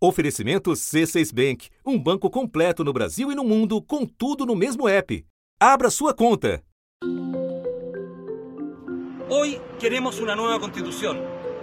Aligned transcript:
Oferecimento 0.00 0.70
C6 0.70 1.34
Bank, 1.34 1.70
um 1.84 1.98
banco 1.98 2.30
completo 2.30 2.84
no 2.84 2.92
Brasil 2.92 3.32
e 3.32 3.34
no 3.34 3.42
mundo, 3.42 3.82
com 3.82 4.06
tudo 4.06 4.46
no 4.46 4.54
mesmo 4.54 4.88
app. 4.88 5.24
Abra 5.58 5.90
sua 5.90 6.14
conta. 6.14 6.62
Hoy 9.28 9.60
queremos 9.80 10.20
una 10.20 10.36
nueva 10.36 10.60
constitución 10.60 11.18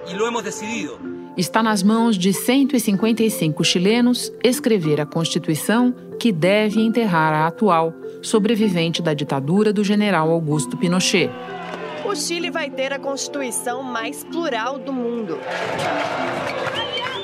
y 0.06 0.14
lo 0.16 0.28
hemos 0.28 0.44
decidido. 0.44 1.00
Está 1.38 1.64
nas 1.64 1.82
mãos 1.82 2.18
de 2.18 2.34
155 2.34 3.64
chilenos 3.64 4.34
escrever 4.44 5.00
a 5.00 5.06
Constituição 5.06 5.94
que 6.20 6.34
deve 6.34 6.82
enterrar 6.82 7.34
a 7.34 7.48
atual, 7.48 7.94
sobrevivente 8.22 9.02
da 9.02 9.14
ditadura 9.14 9.72
do 9.72 9.82
general 9.82 10.30
Augusto 10.30 10.76
Pinochet. 10.76 11.30
O 12.06 12.14
Chile 12.14 12.52
vai 12.52 12.70
ter 12.70 12.92
a 12.92 13.00
Constituição 13.00 13.82
mais 13.82 14.26
plural 14.26 14.78
do 14.78 14.92
mundo 14.92 15.40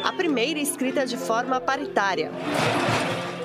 a 0.04 0.12
primeira 0.12 0.60
escrita 0.60 1.06
de 1.06 1.18
forma 1.18 1.60
paritária. 1.60 2.32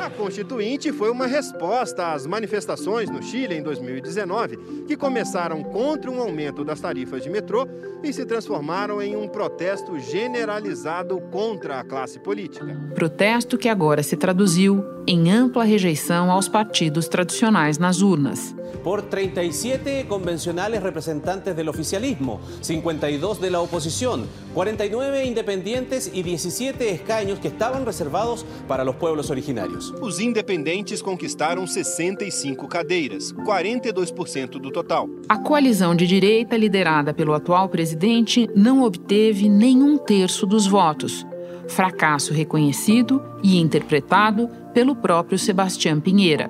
A 0.00 0.10
Constituinte 0.10 0.92
foi 0.92 1.10
uma 1.10 1.26
resposta 1.26 2.12
às 2.12 2.26
manifestações 2.26 3.10
no 3.10 3.22
Chile 3.22 3.56
em 3.56 3.62
2019, 3.62 4.84
que 4.86 4.96
começaram 4.96 5.62
contra 5.64 6.10
um 6.10 6.20
aumento 6.20 6.64
das 6.64 6.80
tarifas 6.80 7.22
de 7.22 7.30
metrô 7.30 7.66
e 8.02 8.12
se 8.12 8.24
transformaram 8.24 9.02
em 9.02 9.16
um 9.16 9.26
protesto 9.26 9.98
generalizado 9.98 11.20
contra 11.32 11.80
a 11.80 11.84
classe 11.84 12.20
política. 12.20 12.66
Protesto 12.94 13.58
que 13.58 13.68
agora 13.68 14.02
se 14.02 14.16
traduziu 14.16 14.95
em 15.06 15.30
ampla 15.30 15.64
rejeição 15.64 16.30
aos 16.30 16.48
partidos 16.48 17.08
tradicionais 17.08 17.78
nas 17.78 18.00
urnas. 18.00 18.54
Por 18.82 19.02
37 19.02 20.04
convencionales 20.08 20.82
representantes 20.82 21.56
del 21.56 21.68
oficialismo, 21.68 22.40
52 22.60 23.40
de 23.40 23.50
la 23.50 23.60
oposición, 23.60 24.26
49 24.54 25.24
independientes 25.24 26.10
y 26.12 26.22
17 26.22 26.90
escaños 26.90 27.38
que 27.38 27.48
estaban 27.48 27.84
reservados 27.84 28.44
para 28.68 28.84
los 28.84 28.96
pueblos 28.96 29.30
originarios. 29.30 29.92
Os 30.00 30.20
independentes 30.20 31.02
conquistaram 31.02 31.66
65 31.66 32.68
cadeiras, 32.68 33.32
42% 33.32 34.60
do 34.60 34.70
total. 34.70 35.08
A 35.28 35.38
coalizão 35.38 35.94
de 35.94 36.06
direita, 36.06 36.56
liderada 36.56 37.12
pelo 37.12 37.34
atual 37.34 37.68
presidente, 37.68 38.48
não 38.54 38.82
obteve 38.82 39.48
nenhum 39.48 39.98
terço 39.98 40.46
dos 40.46 40.66
votos. 40.66 41.26
Fracasso 41.68 42.32
reconhecido 42.32 43.22
e 43.42 43.58
interpretado 43.58 44.48
pelo 44.72 44.96
próprio 44.96 45.38
Sebastián 45.38 46.00
Pinheira. 46.00 46.48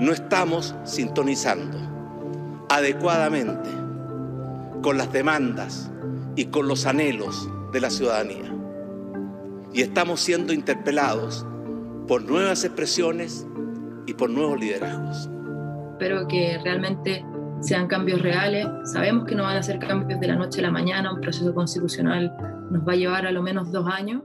Não 0.00 0.12
estamos 0.12 0.74
sintonizando 0.84 1.76
adequadamente 2.68 3.68
com 4.82 4.90
as 4.90 5.06
demandas 5.08 5.90
e 6.36 6.44
com 6.44 6.60
os 6.60 6.86
anhelos 6.86 7.48
da 7.72 7.90
ciudadanía. 7.90 8.50
E 9.74 9.82
estamos 9.82 10.20
sendo 10.20 10.52
interpelados 10.52 11.44
por 12.08 12.22
nuevas 12.22 12.64
expresiones 12.64 13.46
y 14.06 14.14
por 14.14 14.30
nuevos 14.30 14.58
liderazgos. 14.58 15.28
Espero 15.92 16.26
que 16.26 16.58
realmente 16.62 17.24
sean 17.60 17.86
cambios 17.86 18.22
reales. 18.22 18.66
Sabemos 18.84 19.26
que 19.26 19.34
no 19.34 19.42
van 19.42 19.58
a 19.58 19.62
ser 19.62 19.78
cambios 19.78 20.20
de 20.20 20.26
la 20.26 20.36
noche 20.36 20.60
a 20.60 20.62
la 20.62 20.70
mañana, 20.70 21.12
un 21.12 21.20
proceso 21.20 21.54
constitucional 21.54 22.34
nos 22.70 22.86
va 22.86 22.92
a 22.92 22.96
llevar 22.96 23.26
a 23.26 23.30
lo 23.30 23.42
menos 23.42 23.70
dos 23.72 23.86
años. 23.86 24.22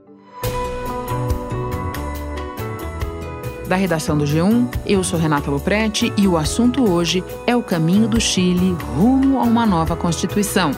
Da 3.72 3.76
redação 3.76 4.18
do 4.18 4.26
G1, 4.26 4.68
eu 4.84 5.02
sou 5.02 5.18
Renata 5.18 5.50
Loprete 5.50 6.12
e 6.14 6.28
o 6.28 6.36
assunto 6.36 6.90
hoje 6.90 7.24
é 7.46 7.56
o 7.56 7.62
caminho 7.62 8.06
do 8.06 8.20
Chile 8.20 8.76
rumo 8.94 9.38
a 9.38 9.44
uma 9.44 9.64
nova 9.64 9.96
Constituição. 9.96 10.72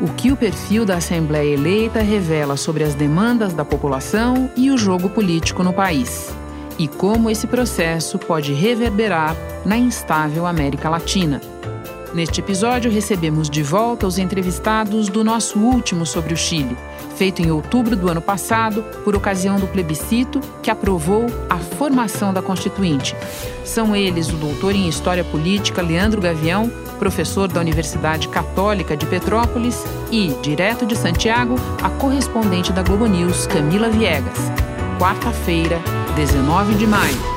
O 0.00 0.08
que 0.08 0.32
o 0.32 0.36
perfil 0.36 0.84
da 0.84 0.96
Assembleia 0.96 1.54
eleita 1.54 2.00
revela 2.00 2.56
sobre 2.56 2.82
as 2.82 2.96
demandas 2.96 3.54
da 3.54 3.64
população 3.64 4.50
e 4.56 4.72
o 4.72 4.76
jogo 4.76 5.08
político 5.08 5.62
no 5.62 5.72
país 5.72 6.34
e 6.80 6.88
como 6.88 7.30
esse 7.30 7.46
processo 7.46 8.18
pode 8.18 8.52
reverberar 8.52 9.36
na 9.64 9.76
instável 9.76 10.44
América 10.44 10.90
Latina. 10.90 11.40
Neste 12.12 12.40
episódio, 12.40 12.90
recebemos 12.90 13.48
de 13.48 13.62
volta 13.62 14.04
os 14.04 14.18
entrevistados 14.18 15.08
do 15.08 15.22
nosso 15.22 15.60
último 15.60 16.04
sobre 16.04 16.34
o 16.34 16.36
Chile, 16.36 16.76
feito 17.22 17.40
em 17.40 17.52
outubro 17.52 17.94
do 17.94 18.10
ano 18.10 18.20
passado, 18.20 18.82
por 19.04 19.14
ocasião 19.14 19.56
do 19.56 19.68
plebiscito 19.68 20.40
que 20.60 20.68
aprovou 20.68 21.26
a 21.48 21.56
formação 21.56 22.34
da 22.34 22.42
Constituinte. 22.42 23.14
São 23.64 23.94
eles 23.94 24.28
o 24.28 24.36
doutor 24.36 24.74
em 24.74 24.88
História 24.88 25.22
Política 25.22 25.80
Leandro 25.80 26.20
Gavião, 26.20 26.68
professor 26.98 27.46
da 27.46 27.60
Universidade 27.60 28.26
Católica 28.26 28.96
de 28.96 29.06
Petrópolis, 29.06 29.84
e, 30.10 30.34
direto 30.42 30.84
de 30.84 30.96
Santiago, 30.96 31.54
a 31.80 31.90
correspondente 31.90 32.72
da 32.72 32.82
Globo 32.82 33.06
News, 33.06 33.46
Camila 33.46 33.88
Viegas. 33.88 34.50
Quarta-feira, 34.98 35.80
19 36.16 36.74
de 36.74 36.88
maio. 36.88 37.31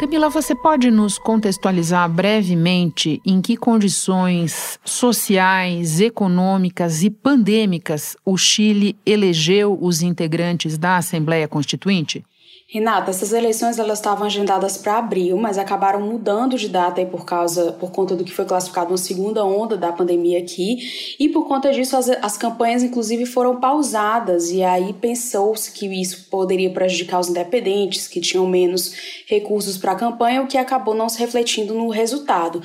Camila, 0.00 0.30
você 0.30 0.54
pode 0.54 0.90
nos 0.90 1.18
contextualizar 1.18 2.08
brevemente 2.08 3.20
em 3.22 3.42
que 3.42 3.54
condições 3.54 4.78
sociais, 4.82 6.00
econômicas 6.00 7.02
e 7.02 7.10
pandêmicas 7.10 8.16
o 8.24 8.34
Chile 8.38 8.96
elegeu 9.04 9.78
os 9.78 10.00
integrantes 10.00 10.78
da 10.78 10.96
Assembleia 10.96 11.46
Constituinte? 11.46 12.24
Renata, 12.72 13.10
essas 13.10 13.32
eleições 13.32 13.80
elas 13.80 13.98
estavam 13.98 14.24
agendadas 14.24 14.76
para 14.76 14.96
abril, 14.96 15.36
mas 15.36 15.58
acabaram 15.58 16.00
mudando 16.00 16.56
de 16.56 16.68
data 16.68 17.00
aí 17.00 17.06
por 17.06 17.24
causa, 17.24 17.72
por 17.72 17.90
conta 17.90 18.14
do 18.14 18.22
que 18.22 18.32
foi 18.32 18.44
classificado 18.44 18.92
uma 18.92 18.96
segunda 18.96 19.44
onda 19.44 19.76
da 19.76 19.90
pandemia 19.90 20.38
aqui, 20.38 20.78
e 21.18 21.28
por 21.28 21.48
conta 21.48 21.72
disso 21.72 21.96
as, 21.96 22.08
as 22.08 22.38
campanhas 22.38 22.84
inclusive 22.84 23.26
foram 23.26 23.58
pausadas 23.58 24.52
e 24.52 24.62
aí 24.62 24.92
pensou-se 24.92 25.72
que 25.72 25.84
isso 26.00 26.28
poderia 26.30 26.70
prejudicar 26.70 27.18
os 27.18 27.28
independentes 27.28 28.06
que 28.06 28.20
tinham 28.20 28.46
menos 28.46 28.94
recursos 29.26 29.76
para 29.76 29.90
a 29.90 29.96
campanha, 29.96 30.40
o 30.40 30.46
que 30.46 30.56
acabou 30.56 30.94
não 30.94 31.08
se 31.08 31.18
refletindo 31.18 31.74
no 31.74 31.88
resultado. 31.88 32.62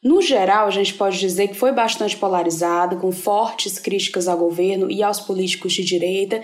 No 0.00 0.22
geral, 0.22 0.68
a 0.68 0.70
gente 0.70 0.94
pode 0.94 1.18
dizer 1.18 1.48
que 1.48 1.54
foi 1.54 1.72
bastante 1.72 2.16
polarizado, 2.16 2.98
com 2.98 3.10
fortes 3.10 3.80
críticas 3.80 4.28
ao 4.28 4.38
governo 4.38 4.88
e 4.88 5.02
aos 5.02 5.18
políticos 5.18 5.72
de 5.72 5.82
direita. 5.82 6.40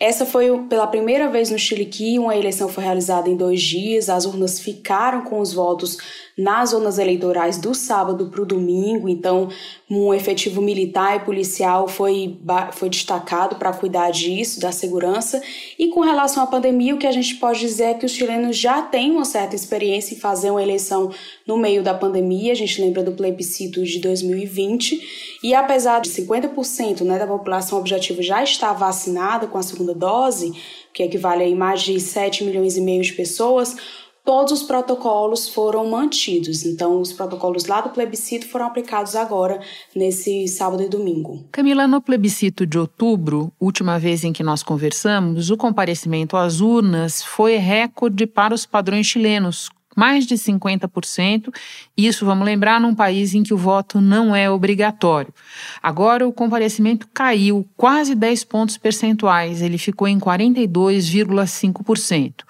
Essa 0.00 0.26
foi 0.26 0.50
pela 0.68 0.88
primeira 0.88 1.30
vez 1.30 1.48
no 1.50 1.58
Chile 1.58 1.86
que 1.86 2.18
uma 2.18 2.36
eleição 2.36 2.68
foi 2.68 2.82
realizada 2.82 3.30
em 3.30 3.36
dois 3.36 3.62
dias, 3.62 4.10
as 4.10 4.26
urnas 4.26 4.58
ficaram 4.58 5.22
com 5.22 5.38
os 5.38 5.54
votos 5.54 5.98
nas 6.36 6.70
zonas 6.70 6.98
eleitorais 6.98 7.56
do 7.56 7.74
sábado 7.74 8.26
para 8.26 8.42
o 8.42 8.46
domingo, 8.46 9.08
então 9.08 9.48
um 9.88 10.12
efetivo 10.12 10.60
militar 10.60 11.16
e 11.16 11.20
policial 11.20 11.88
foi, 11.88 12.38
foi 12.72 12.90
destacado 12.90 13.56
para 13.56 13.72
cuidar 13.72 14.10
disso, 14.10 14.60
da 14.60 14.70
segurança. 14.70 15.40
E 15.78 15.88
com 15.88 16.00
relação 16.00 16.42
à 16.42 16.46
pandemia, 16.46 16.94
o 16.94 16.98
que 16.98 17.06
a 17.06 17.12
gente 17.12 17.36
pode 17.36 17.60
dizer 17.60 17.84
é 17.84 17.94
que 17.94 18.04
os 18.04 18.12
chilenos 18.12 18.56
já 18.58 18.82
têm 18.82 19.12
uma 19.12 19.24
certa 19.24 19.56
experiência 19.56 20.14
em 20.14 20.18
fazer 20.18 20.50
uma 20.50 20.62
eleição 20.62 21.10
no 21.46 21.56
meio 21.56 21.82
da 21.82 21.94
pandemia, 21.94 22.52
a 22.52 22.56
gente 22.56 22.82
lembra 22.96 23.02
do 23.02 23.12
plebiscito 23.12 23.84
de 23.84 24.00
2020, 24.00 25.38
e 25.42 25.54
apesar 25.54 26.00
de 26.00 26.08
50% 26.08 27.02
né, 27.02 27.18
da 27.18 27.26
população 27.26 27.78
objetiva 27.78 28.22
já 28.22 28.42
estar 28.42 28.72
vacinada 28.72 29.46
com 29.46 29.58
a 29.58 29.62
segunda 29.62 29.94
dose, 29.94 30.52
que 30.92 31.02
equivale 31.02 31.44
a 31.44 31.56
mais 31.56 31.82
de 31.82 32.00
7 32.00 32.44
milhões 32.44 32.76
e 32.76 32.80
meio 32.80 33.02
de 33.02 33.12
pessoas, 33.12 33.76
todos 34.24 34.52
os 34.52 34.62
protocolos 34.64 35.48
foram 35.48 35.88
mantidos. 35.88 36.64
Então, 36.64 37.00
os 37.00 37.12
protocolos 37.12 37.66
lá 37.66 37.80
do 37.80 37.90
plebiscito 37.90 38.48
foram 38.48 38.66
aplicados 38.66 39.14
agora, 39.14 39.60
nesse 39.94 40.48
sábado 40.48 40.82
e 40.82 40.88
domingo. 40.88 41.44
Camila, 41.52 41.86
no 41.86 42.00
plebiscito 42.00 42.66
de 42.66 42.78
outubro, 42.78 43.52
última 43.60 43.98
vez 43.98 44.24
em 44.24 44.32
que 44.32 44.42
nós 44.42 44.62
conversamos, 44.62 45.50
o 45.50 45.56
comparecimento 45.56 46.36
às 46.36 46.60
urnas 46.60 47.22
foi 47.22 47.56
recorde 47.56 48.26
para 48.26 48.54
os 48.54 48.66
padrões 48.66 49.06
chilenos, 49.06 49.70
mais 49.96 50.26
de 50.26 50.36
50%. 50.36 51.52
Isso, 51.96 52.26
vamos 52.26 52.44
lembrar, 52.44 52.80
num 52.80 52.94
país 52.94 53.34
em 53.34 53.42
que 53.42 53.54
o 53.54 53.58
voto 53.58 54.00
não 54.00 54.36
é 54.36 54.50
obrigatório. 54.50 55.32
Agora, 55.82 56.28
o 56.28 56.32
comparecimento 56.32 57.08
caiu 57.12 57.66
quase 57.76 58.14
10 58.14 58.44
pontos 58.44 58.76
percentuais, 58.76 59.62
ele 59.62 59.78
ficou 59.78 60.06
em 60.06 60.20
42,5%. 60.20 62.44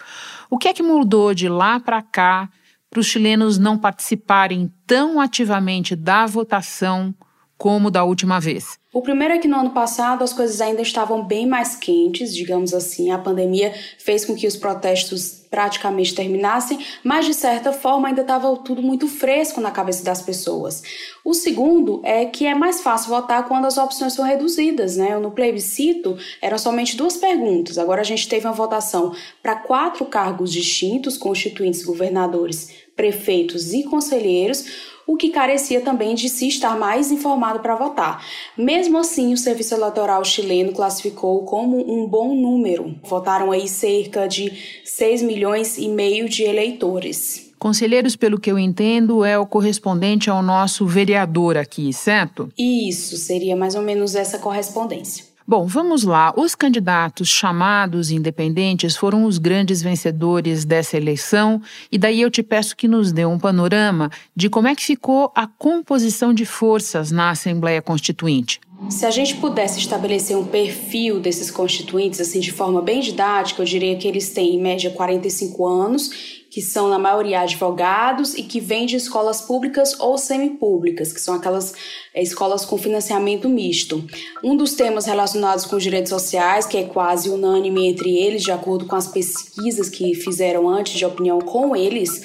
O 0.51 0.59
que 0.59 0.69
é 0.69 0.75
que 0.75 0.83
mudou 0.83 1.33
de 1.33 1.49
lá 1.49 1.79
para 1.79 2.03
cá 2.03 2.49
para 2.91 3.01
os 3.01 3.07
chilenos 3.07 3.59
não 3.59 3.77
participarem 3.77 4.73
tão 4.87 5.21
ativamente 5.21 5.95
da 5.95 6.27
votação 6.27 7.15
como 7.59 7.91
da 7.91 8.05
última 8.05 8.39
vez? 8.39 8.79
O 8.93 9.03
primeiro 9.03 9.35
é 9.35 9.39
que 9.39 9.49
no 9.49 9.59
ano 9.59 9.71
passado 9.71 10.25
as 10.25 10.33
coisas 10.33 10.61
ainda 10.61 10.81
estavam 10.81 11.23
bem 11.23 11.47
mais 11.47 11.77
quentes, 11.77 12.35
digamos 12.35 12.73
assim. 12.73 13.11
A 13.11 13.19
pandemia 13.19 13.75
fez 13.99 14.25
com 14.25 14.35
que 14.35 14.47
os 14.47 14.57
protestos 14.57 15.45
praticamente 15.51 16.15
terminassem, 16.15 16.79
mas 17.05 17.27
de 17.27 17.35
certa 17.35 17.73
forma 17.73 18.09
ainda 18.09 18.23
estava 18.23 18.55
tudo 18.57 18.83
muito 18.83 19.07
fresco 19.07 19.61
na 19.61 19.71
cabeça 19.71 20.03
das 20.03 20.23
pessoas. 20.23 20.83
O 21.25 21.35
segundo 21.35 22.01
é 22.05 22.25
que 22.25 22.47
é 22.47 22.55
mais 22.55 22.81
fácil 22.81 23.11
votar 23.11 23.47
quando 23.47 23.67
as 23.67 23.77
opções 23.77 24.15
são 24.15 24.25
reduzidas, 24.25 24.97
né? 24.97 25.19
No 25.19 25.31
plebiscito 25.31 26.17
eram 26.41 26.57
somente 26.57 26.97
duas 26.97 27.17
perguntas. 27.17 27.77
Agora 27.79 28.01
a 28.01 28.05
gente 28.05 28.29
teve 28.29 28.47
uma 28.47 28.55
votação 28.55 29.15
para 29.43 29.57
quatro 29.57 30.07
cargos 30.07 30.51
distintos, 30.51 31.19
constituintes, 31.19 31.85
governadores, 31.85 32.86
prefeitos 32.97 33.73
e 33.73 33.85
conselheiros, 33.85 34.65
o 35.07 35.17
que 35.17 35.31
carecia 35.31 35.81
também 35.81 36.15
de 36.15 36.29
se 36.29 36.49
estar 36.49 36.77
mais 36.77 37.13
informado 37.13 37.61
para 37.61 37.77
votar. 37.77 38.27
Mesmo 38.57 38.99
assim, 38.99 39.33
o 39.33 39.37
Serviço 39.37 39.75
Eleitoral 39.75 40.25
chileno 40.25 40.73
classificou 40.73 41.45
como 41.45 41.79
um 41.79 42.09
bom 42.09 42.35
número. 42.35 42.97
Votaram 43.05 43.53
aí 43.53 43.69
cerca 43.69 44.27
de 44.27 44.53
6 44.85 45.23
milhões 45.23 45.79
e 45.79 45.89
meio 45.89 46.29
de 46.29 46.43
eleitores. 46.43 47.53
Conselheiros, 47.59 48.17
pelo 48.17 48.39
que 48.39 48.51
eu 48.51 48.59
entendo, 48.59 49.25
é 49.25 49.39
o 49.39 49.47
correspondente 49.47 50.29
ao 50.29 50.43
nosso 50.43 50.85
vereador 50.87 51.57
aqui, 51.57 51.93
certo? 51.93 52.51
Isso, 52.59 53.17
seria 53.17 53.57
mais 53.57 53.75
ou 53.75 53.83
menos 53.83 54.15
essa 54.15 54.39
correspondência. 54.39 55.36
Bom, 55.49 55.65
vamos 55.65 56.03
lá. 56.03 56.35
Os 56.37 56.57
candidatos 56.57 57.29
chamados 57.29 58.11
independentes 58.11 58.97
foram 58.97 59.25
os 59.25 59.39
grandes 59.39 59.81
vencedores 59.81 60.65
dessa 60.65 60.97
eleição, 60.97 61.63
e 61.91 61.97
daí 61.97 62.21
eu 62.21 62.31
te 62.31 62.43
peço 62.43 62.77
que 62.77 62.89
nos 62.89 63.13
dê 63.13 63.25
um 63.25 63.39
panorama 63.39 64.11
de 64.35 64.51
como 64.51 64.67
é 64.67 64.75
que 64.75 64.83
ficou 64.83 65.31
a 65.37 65.47
composição 65.47 66.35
de 66.35 66.45
forças 66.45 67.13
na 67.13 67.31
Assembleia 67.31 67.81
Constituinte. 67.81 68.61
Se 68.91 69.07
a 69.07 69.11
gente 69.11 69.37
pudesse 69.37 69.79
estabelecer 69.79 70.37
um 70.37 70.45
perfil 70.45 71.21
desses 71.21 71.51
constituintes 71.51 72.21
assim 72.21 72.41
de 72.41 72.51
forma 72.51 72.83
bem 72.83 73.01
didática, 73.01 73.63
eu 73.63 73.67
diria 73.67 73.97
que 73.97 74.07
eles 74.09 74.31
têm 74.31 74.57
em 74.57 74.61
média 74.61 74.91
45 74.91 75.67
anos 75.67 76.36
que 76.57 76.63
são 76.63 76.89
na 76.89 76.99
maioria 76.99 77.41
advogados 77.41 78.33
e 78.33 78.43
que 78.43 78.61
vêm 78.61 78.87
de 78.87 78.97
escolas 78.97 79.43
públicas 79.43 79.95
ou 80.01 80.17
semipúblicas, 80.17 81.13
que 81.13 81.21
são 81.21 81.35
aquelas 81.35 81.75
é, 82.15 82.23
escolas 82.23 82.65
com 82.65 82.79
financiamento 82.79 83.47
misto. 83.47 84.03
Um 84.43 84.57
dos 84.57 84.73
temas 84.73 85.05
relacionados 85.05 85.67
com 85.67 85.77
os 85.77 85.83
direitos 85.83 86.09
sociais, 86.09 86.65
que 86.65 86.79
é 86.79 86.85
quase 86.85 87.29
unânime 87.29 87.87
entre 87.87 88.17
eles, 88.17 88.43
de 88.43 88.51
acordo 88.51 88.87
com 88.87 88.97
as 88.97 89.07
pesquisas 89.07 89.91
que 89.91 90.15
fizeram 90.15 90.67
antes 90.67 90.95
de 90.95 91.05
opinião 91.05 91.41
com 91.41 91.77
eles, 91.77 92.23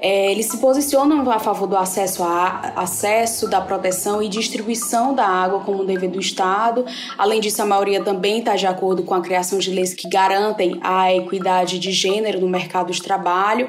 é, 0.00 0.32
eles 0.32 0.46
se 0.46 0.56
posicionam 0.56 1.30
a 1.30 1.38
favor 1.38 1.66
do 1.66 1.76
acesso, 1.76 2.22
a, 2.22 2.72
acesso, 2.76 3.46
da 3.48 3.60
proteção 3.60 4.22
e 4.22 4.30
distribuição 4.30 5.14
da 5.14 5.26
água 5.26 5.60
como 5.60 5.82
um 5.82 5.84
dever 5.84 6.08
do 6.08 6.20
Estado. 6.20 6.86
Além 7.18 7.38
disso, 7.38 7.60
a 7.60 7.66
maioria 7.66 8.02
também 8.02 8.38
está 8.38 8.56
de 8.56 8.66
acordo 8.66 9.02
com 9.02 9.12
a 9.12 9.20
criação 9.20 9.58
de 9.58 9.70
leis 9.70 9.92
que 9.92 10.08
garantem 10.08 10.80
a 10.82 11.14
equidade 11.14 11.78
de 11.78 11.92
gênero 11.92 12.40
no 12.40 12.48
mercado 12.48 12.90
de 12.90 13.02
trabalho. 13.02 13.68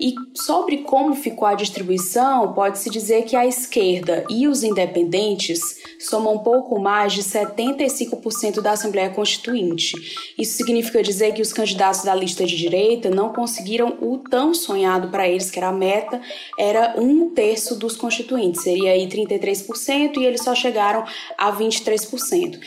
E 0.00 0.14
sobre 0.34 0.78
como 0.78 1.14
ficou 1.14 1.46
a 1.46 1.54
distribuição, 1.54 2.52
pode-se 2.52 2.90
dizer 2.90 3.24
que 3.24 3.36
a 3.36 3.46
esquerda 3.46 4.24
e 4.28 4.48
os 4.48 4.62
independentes 4.62 5.60
somam 5.98 6.34
um 6.34 6.38
pouco 6.38 6.80
mais 6.80 7.12
de 7.12 7.22
75% 7.22 8.60
da 8.60 8.72
Assembleia 8.72 9.10
Constituinte. 9.10 9.94
Isso 10.38 10.56
significa 10.56 11.02
dizer 11.02 11.32
que 11.32 11.42
os 11.42 11.52
candidatos 11.52 12.02
da 12.02 12.14
lista 12.14 12.44
de 12.44 12.56
direita 12.56 13.10
não 13.10 13.32
conseguiram 13.32 13.96
o 14.00 14.18
tão 14.18 14.52
sonhado 14.52 15.08
para 15.08 15.28
eles, 15.28 15.50
que 15.50 15.58
era 15.58 15.68
a 15.68 15.72
meta, 15.72 16.20
era 16.58 16.94
um 16.96 17.30
terço 17.30 17.78
dos 17.78 17.96
constituintes, 17.96 18.62
seria 18.62 18.92
aí 18.92 19.08
33%, 19.08 20.16
e 20.16 20.24
eles 20.24 20.42
só 20.42 20.54
chegaram 20.54 21.04
a 21.38 21.52
23%. 21.52 22.58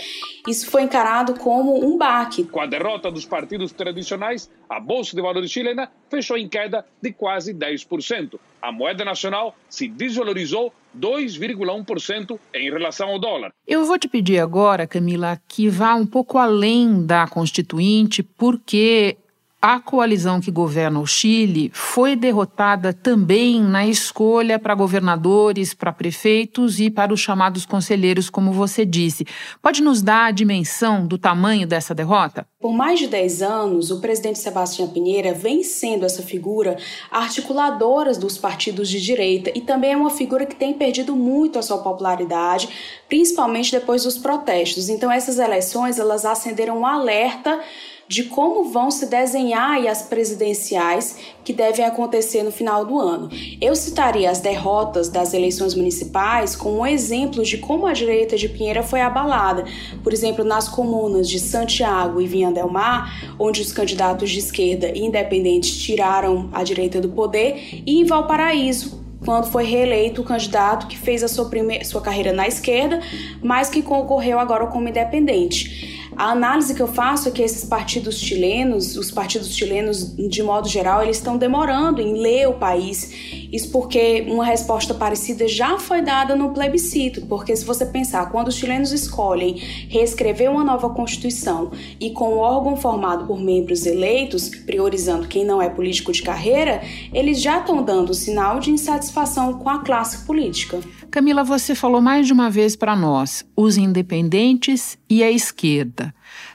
Isso 0.48 0.72
foi 0.72 0.84
encarado 0.84 1.34
como 1.38 1.86
um 1.86 1.98
baque. 1.98 2.46
Com 2.46 2.62
a 2.62 2.66
derrota 2.66 3.12
dos 3.12 3.26
partidos 3.26 3.74
tradicionais, 3.74 4.50
a 4.70 4.80
Bolsa 4.80 5.14
de 5.14 5.22
Valores 5.22 5.52
chilena 5.52 5.92
fechou 6.10 6.38
em 6.38 6.48
queda 6.48 6.86
de 7.02 7.12
quase 7.18 7.54
10%. 7.54 8.40
A 8.62 8.72
moeda 8.72 9.04
nacional 9.04 9.56
se 9.70 9.88
desvalorizou 9.88 10.74
2,1% 10.98 12.40
em 12.54 12.72
relação 12.72 13.10
ao 13.10 13.20
dólar. 13.20 13.52
Eu 13.68 13.86
vou 13.86 14.00
te 14.00 14.08
pedir 14.08 14.40
agora, 14.40 14.88
Camila, 14.88 15.40
que 15.48 15.70
vá 15.70 15.96
um 15.96 16.06
pouco 16.06 16.38
além 16.38 17.06
da 17.06 17.28
Constituinte, 17.28 18.24
porque 18.24 19.18
a 19.62 19.80
coalizão 19.80 20.40
que 20.40 20.52
governa 20.52 21.00
o 21.00 21.08
Chile 21.08 21.72
foi 21.74 22.16
derrotada 22.16 22.94
também 22.94 23.60
na 23.60 23.88
escolha 23.88 24.60
para 24.60 24.76
governadores, 24.76 25.74
para 25.74 25.92
prefeitos 25.92 26.80
e 26.80 26.92
para 26.92 27.12
os 27.12 27.20
chamados 27.20 27.66
conselheiros, 27.66 28.30
como 28.30 28.52
você 28.52 28.86
disse. 28.86 29.26
Pode 29.60 29.82
nos 29.82 30.02
dar 30.02 30.26
a 30.26 30.32
dimensão 30.32 31.08
do 31.08 31.18
tamanho 31.18 31.66
dessa 31.66 31.96
derrota? 31.96 32.46
Por 32.60 32.72
mais 32.72 33.00
de 33.00 33.08
10 33.08 33.42
anos, 33.42 33.90
o 33.90 34.00
presidente 34.00 34.38
Sebastião 34.38 34.90
Pinheira 34.90 35.34
vem 35.34 35.64
sendo 35.64 36.06
essa 36.06 36.22
figura 36.22 36.78
articuladora 37.12 38.14
dos 38.14 38.38
partidos 38.38 38.88
de 38.90 39.02
direita 39.02 39.52
e 39.56 39.62
também 39.62 39.94
é 39.94 39.98
uma 39.98 40.10
figura 40.12 40.46
que 40.46 40.56
tem 40.56 40.74
perdido 40.74 41.16
muito 41.16 41.58
a 41.58 41.64
sua 41.64 41.80
popularidade, 41.80 42.70
principalmente 43.10 43.72
depois 43.72 44.04
dos 44.04 44.18
protestos. 44.18 44.88
Então 44.88 45.12
essas 45.12 45.40
eleições, 45.40 45.98
elas 45.98 46.26
acenderam 46.26 46.80
um 46.80 46.86
alerta 46.86 47.60
de 48.08 48.24
como 48.24 48.72
vão 48.72 48.90
se 48.90 49.06
desenhar 49.06 49.86
as 49.88 50.02
presidenciais 50.02 51.18
que 51.44 51.54
devem 51.54 51.86
acontecer 51.86 52.44
no 52.44 52.52
final 52.52 52.86
do 52.86 53.00
ano. 53.00 53.30
Eu 53.60 53.76
citaria 53.76 54.30
as 54.30 54.40
derrotas 54.40 55.10
das 55.10 55.34
eleições 55.34 55.76
municipais 55.76 56.56
como 56.56 56.80
um 56.80 56.88
exemplo 56.88 57.44
de 57.44 57.58
como 57.58 57.86
a 57.86 57.94
direita 57.94 58.38
de 58.38 58.50
Pinheira 58.50 58.84
foi 58.84 59.02
abalada. 59.02 59.66
Por 60.04 60.14
exemplo, 60.14 60.44
nas 60.44 60.68
comunas 60.68 61.30
de 61.30 61.40
Santiago 61.40 62.22
e 62.22 62.28
Vinha 62.28 62.52
del 62.52 62.70
Mar, 62.70 63.36
onde 63.40 63.62
os 63.62 63.72
candidatos 63.72 64.30
de 64.30 64.40
esquerda 64.40 64.92
e 64.94 65.00
independentes 65.00 65.78
tiraram 65.78 66.50
a 66.54 66.64
direita 66.64 67.02
do 67.02 67.10
poder, 67.10 67.82
e 67.86 68.02
em 68.02 68.06
Valparaíso, 68.06 69.06
quando 69.24 69.52
foi 69.52 69.64
reeleito 69.64 70.22
o 70.22 70.24
candidato 70.24 70.88
que 70.88 70.98
fez 70.98 71.24
a 71.24 71.28
sua, 71.28 71.50
primeira, 71.50 71.84
sua 71.84 72.02
carreira 72.02 72.32
na 72.32 72.48
esquerda, 72.48 73.02
mas 73.42 73.70
que 73.70 73.82
concorreu 73.82 74.40
agora 74.40 74.68
como 74.68 74.88
independente. 74.88 75.97
A 76.18 76.32
análise 76.32 76.74
que 76.74 76.82
eu 76.82 76.88
faço 76.88 77.30
é 77.30 77.32
que 77.32 77.44
esses 77.44 77.64
partidos 77.64 78.18
chilenos, 78.18 78.98
os 78.98 79.12
partidos 79.12 79.56
chilenos 79.56 80.16
de 80.16 80.42
modo 80.42 80.68
geral, 80.68 81.04
eles 81.04 81.18
estão 81.18 81.38
demorando 81.38 82.02
em 82.02 82.20
ler 82.20 82.50
o 82.50 82.54
país. 82.54 83.12
Isso 83.54 83.70
porque 83.70 84.26
uma 84.28 84.44
resposta 84.44 84.96
parecida 84.96 85.48
já 85.48 85.78
foi 85.78 86.02
dada 86.02 86.36
no 86.36 86.56
plebiscito, 86.56 87.22
porque 87.28 87.56
se 87.56 87.64
você 87.64 87.86
pensar, 87.86 88.32
quando 88.32 88.48
os 88.48 88.56
chilenos 88.56 88.92
escolhem 88.92 89.58
reescrever 89.90 90.50
uma 90.50 90.64
nova 90.64 90.90
constituição 90.90 91.70
e 92.00 92.10
com 92.10 92.30
o 92.30 92.38
órgão 92.40 92.76
formado 92.76 93.28
por 93.28 93.40
membros 93.40 93.86
eleitos, 93.86 94.50
priorizando 94.50 95.28
quem 95.28 95.46
não 95.46 95.62
é 95.62 95.70
político 95.70 96.12
de 96.12 96.24
carreira, 96.24 96.82
eles 97.14 97.40
já 97.40 97.60
estão 97.60 97.84
dando 97.84 98.16
sinal 98.16 98.60
de 98.60 98.72
insatisfação 98.72 99.54
com 99.54 99.70
a 99.70 99.84
classe 99.84 100.26
política. 100.26 100.80
Camila, 101.18 101.44
você 101.44 101.74
falou 101.74 102.00
mais 102.00 102.28
de 102.28 102.34
uma 102.34 102.48
vez 102.48 102.76
para 102.76 102.96
nós, 102.96 103.44
os 103.56 103.76
independentes 103.76 105.00
e 105.10 105.24
a 105.24 105.32
esquerda. 105.32 106.14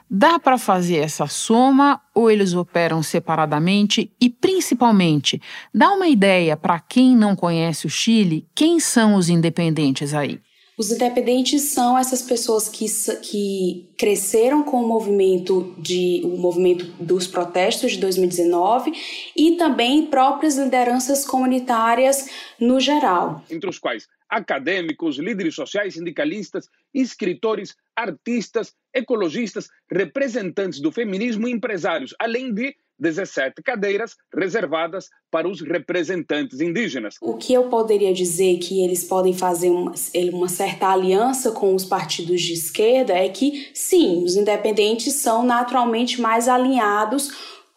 Dá 0.09 0.39
para 0.39 0.57
fazer 0.57 0.99
essa 0.99 1.27
soma 1.27 2.01
ou 2.15 2.31
eles 2.31 2.55
operam 2.55 3.03
separadamente? 3.03 4.13
E, 4.21 4.31
principalmente, 4.31 5.43
dá 5.75 5.93
uma 5.93 6.07
ideia 6.07 6.57
para 6.57 6.79
quem 6.79 7.17
não 7.17 7.35
conhece 7.35 7.89
o 7.89 7.91
Chile, 7.91 8.47
quem 8.55 8.79
são 8.79 9.17
os 9.17 9.29
independentes 9.29 10.15
aí? 10.15 10.41
Os 10.79 10.93
independentes 10.93 11.63
são 11.63 11.99
essas 11.99 12.23
pessoas 12.23 12.69
que, 12.69 12.87
que 13.21 13.91
cresceram 13.99 14.63
com 14.63 14.81
o 14.81 14.87
movimento 14.87 15.75
de 15.77 16.23
o 16.25 16.37
movimento 16.37 16.85
dos 17.01 17.27
protestos 17.27 17.93
de 17.93 17.99
2019 17.99 18.93
e 19.37 19.57
também 19.57 20.07
próprias 20.07 20.57
lideranças 20.57 21.27
comunitárias 21.27 22.29
no 22.61 22.79
geral. 22.79 23.43
Entre 23.51 23.69
os 23.69 23.81
quais 23.81 24.07
acadêmicos, 24.33 25.19
líderes 25.19 25.55
sociais, 25.55 25.93
sindicalistas, 25.93 26.67
escritores, 26.95 27.77
artistas, 27.95 28.73
ecologistas, 28.95 29.69
representantes 29.91 30.81
do 30.81 30.91
feminismo 30.91 31.47
e 31.47 31.53
empresários, 31.53 32.15
além 32.19 32.53
de 32.53 32.75
17 32.99 33.63
cadeiras 33.63 34.17
reservadas 34.35 35.11
para 35.31 35.49
os 35.49 35.61
representantes 35.61 36.61
indígenas. 36.61 37.17
O 37.21 37.37
que 37.37 37.53
eu 37.53 37.69
poderia 37.69 38.15
dizer 38.15 38.59
que 38.59 38.83
eles 38.83 39.05
podem 39.05 39.35
fazer 39.35 39.71
uma, 39.71 39.93
uma, 40.33 40.49
certa 40.49 40.89
aliança 40.89 41.53
com 41.53 41.75
os 41.75 41.85
partidos 41.85 42.41
de 42.41 42.55
esquerda 42.55 43.13
é 43.13 43.29
que, 43.29 43.71
sim, 43.75 44.25
os 44.25 44.37
independentes 44.37 45.15
são 45.15 45.45
naturalmente 45.45 46.21
mais 46.21 46.49
alinhados 46.49 47.31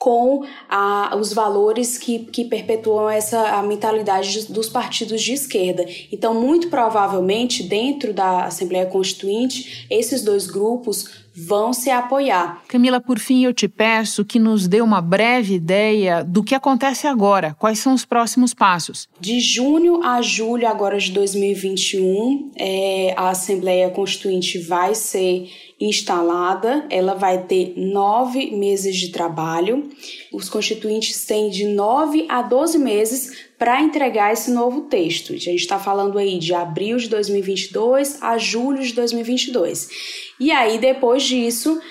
com 0.05 0.45
a, 0.69 1.17
os 1.19 1.33
valores 1.33 1.97
que, 1.97 2.19
que 2.25 2.45
perpetuam 2.45 3.09
essa 3.09 3.57
a 3.57 3.63
mentalidade 3.63 4.45
dos 4.53 4.69
partidos 4.69 5.19
de 5.23 5.33
esquerda. 5.33 5.83
Então, 6.11 6.31
muito 6.31 6.67
provavelmente, 6.69 7.63
dentro 7.63 8.13
da 8.13 8.45
Assembleia 8.45 8.85
Constituinte, 8.85 9.87
esses 9.89 10.21
dois 10.21 10.45
grupos 10.45 11.24
vão 11.35 11.73
se 11.73 11.89
apoiar. 11.89 12.61
Camila, 12.67 13.01
por 13.01 13.19
fim, 13.19 13.43
eu 13.43 13.53
te 13.53 13.67
peço 13.67 14.23
que 14.23 14.39
nos 14.39 14.67
dê 14.67 14.81
uma 14.81 15.01
breve 15.01 15.55
ideia 15.55 16.23
do 16.23 16.43
que 16.43 16.55
acontece 16.55 17.07
agora. 17.07 17.55
Quais 17.59 17.79
são 17.79 17.93
os 17.93 18.05
próximos 18.05 18.53
passos? 18.53 19.07
De 19.19 19.39
junho 19.39 20.03
a 20.03 20.21
julho 20.21 20.67
agora 20.67 20.97
de 20.97 21.11
2021, 21.11 22.51
é, 22.55 23.13
a 23.17 23.29
Assembleia 23.29 23.89
Constituinte 23.89 24.59
vai 24.59 24.95
ser 24.95 25.49
instalada, 25.79 26.85
ela 26.89 27.15
vai 27.15 27.43
ter 27.43 27.73
nove 27.75 28.51
meses 28.51 28.95
de 28.95 29.09
trabalho. 29.09 29.89
Os 30.31 30.49
constituintes 30.49 31.25
têm 31.25 31.49
de 31.49 31.65
nove 31.65 32.25
a 32.29 32.41
doze 32.41 32.77
meses 32.77 33.45
para 33.65 33.81
entregar 33.81 34.31
esse 34.31 34.51
novo 34.51 34.81
texto. 34.83 35.33
A 35.33 35.37
gente 35.37 35.55
está 35.55 35.79
falando 35.79 36.19
aí 36.19 36.37
de 36.37 36.53
abril 36.53 36.97
de 36.97 37.09
2022 37.09 38.21
a 38.21 38.37
julho 38.37 38.83
de 38.83 38.93
2022. 38.93 39.89
E 40.39 40.51
aí, 40.51 40.77
depois 40.77 41.23
disso, 41.23 41.81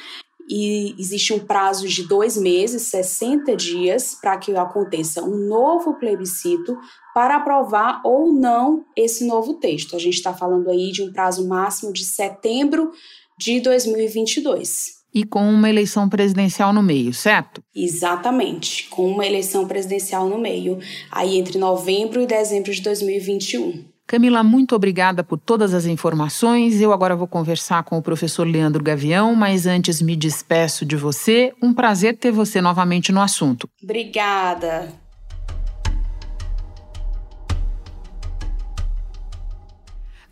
e 0.49 0.95
existe 0.97 1.33
um 1.33 1.41
prazo 1.41 1.89
de 1.89 2.07
dois 2.07 2.37
meses, 2.37 2.83
60 2.83 3.57
dias, 3.57 4.15
para 4.15 4.37
que 4.37 4.55
aconteça 4.55 5.25
um 5.25 5.49
novo 5.49 5.95
plebiscito 5.95 6.79
para 7.13 7.39
aprovar 7.39 8.01
ou 8.05 8.33
não 8.33 8.85
esse 8.97 9.27
novo 9.27 9.55
texto. 9.55 9.97
A 9.97 9.99
gente 9.99 10.15
está 10.15 10.33
falando 10.33 10.71
aí 10.71 10.93
de 10.93 11.03
um 11.03 11.13
prazo 11.13 11.49
máximo 11.49 11.93
de 11.93 12.05
setembro 12.05 12.93
de 13.37 13.59
2022. 13.59 14.94
E 15.15 15.25
com 15.25 15.49
uma 15.49 15.71
eleição 15.71 16.09
presidencial 16.09 16.73
no 16.73 16.83
meio, 16.83 17.15
certo? 17.15 17.63
Exatamente, 17.75 18.89
com 18.89 19.07
uma 19.07 19.25
eleição 19.25 19.67
presidencial 19.69 20.29
no 20.29 20.39
meio, 20.39 20.79
aí 21.11 21.39
entre 21.39 21.57
novembro 21.57 22.21
e 22.21 22.27
dezembro 22.27 22.73
de 22.73 22.83
2021. 22.83 23.95
Camila, 24.07 24.43
muito 24.43 24.77
obrigada 24.77 25.25
por 25.25 25.39
todas 25.39 25.73
as 25.73 25.87
informações. 25.87 26.81
Eu 26.81 26.93
agora 26.93 27.17
vou 27.17 27.27
conversar 27.27 27.83
com 27.85 27.97
o 27.97 28.03
professor 28.03 28.47
Leandro 28.47 28.83
Gavião, 28.83 29.35
mas 29.35 29.67
antes 29.67 30.03
me 30.03 30.15
despeço 30.15 30.85
de 30.85 30.95
você. 30.95 31.55
Um 31.63 31.73
prazer 31.73 32.19
ter 32.19 32.31
você 32.31 32.61
novamente 32.61 33.11
no 33.11 33.21
assunto. 33.21 33.67
Obrigada. 33.83 35.04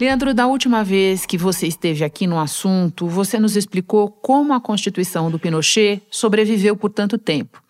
Leandro, 0.02 0.34
da 0.34 0.48
última 0.48 0.82
vez 0.82 1.24
que 1.24 1.38
você 1.38 1.68
esteve 1.68 2.02
aqui 2.02 2.26
no 2.26 2.36
assunto, 2.36 3.06
você 3.06 3.38
nos 3.38 3.56
explicou 3.56 4.10
como 4.10 4.52
a 4.52 4.60
Constituição 4.60 5.30
do 5.30 5.38
Pinochet 5.38 6.02
sobreviveu 6.10 6.76
por 6.76 6.90
tanto 6.90 7.16
tempo. 7.16 7.62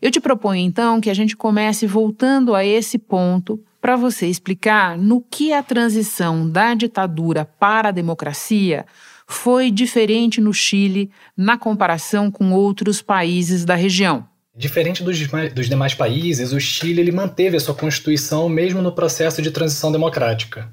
Eu 0.00 0.10
te 0.10 0.18
proponho 0.18 0.62
então 0.62 1.02
que 1.02 1.10
a 1.10 1.14
gente 1.14 1.36
comece 1.36 1.86
voltando 1.86 2.54
a 2.54 2.64
esse 2.64 2.96
ponto 2.96 3.62
para 3.78 3.94
você 3.94 4.26
explicar 4.26 4.96
no 4.96 5.20
que 5.20 5.52
a 5.52 5.62
transição 5.62 6.48
da 6.48 6.72
ditadura 6.72 7.44
para 7.44 7.90
a 7.90 7.92
democracia 7.92 8.86
foi 9.26 9.70
diferente 9.70 10.40
no 10.40 10.54
Chile 10.54 11.10
na 11.36 11.58
comparação 11.58 12.30
com 12.30 12.52
outros 12.52 13.02
países 13.02 13.66
da 13.66 13.74
região. 13.74 14.26
Diferente 14.56 15.02
dos, 15.02 15.18
dos 15.54 15.68
demais 15.68 15.92
países, 15.92 16.50
o 16.54 16.58
Chile 16.58 17.02
ele 17.02 17.12
manteve 17.12 17.58
a 17.58 17.60
sua 17.60 17.74
constituição 17.74 18.48
mesmo 18.48 18.80
no 18.80 18.90
processo 18.90 19.42
de 19.42 19.50
transição 19.50 19.92
democrática. 19.92 20.72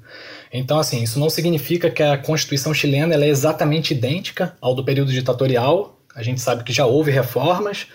Então, 0.56 0.78
assim, 0.78 1.02
isso 1.02 1.18
não 1.18 1.28
significa 1.28 1.90
que 1.90 2.00
a 2.00 2.16
constituição 2.16 2.72
chilena 2.72 3.12
é 3.16 3.28
exatamente 3.28 3.92
idêntica 3.92 4.56
ao 4.60 4.72
do 4.72 4.84
período 4.84 5.10
ditatorial. 5.10 5.98
A 6.14 6.22
gente 6.22 6.40
sabe 6.40 6.62
que 6.62 6.72
já 6.72 6.86
houve 6.86 7.10
reformas, 7.10 7.88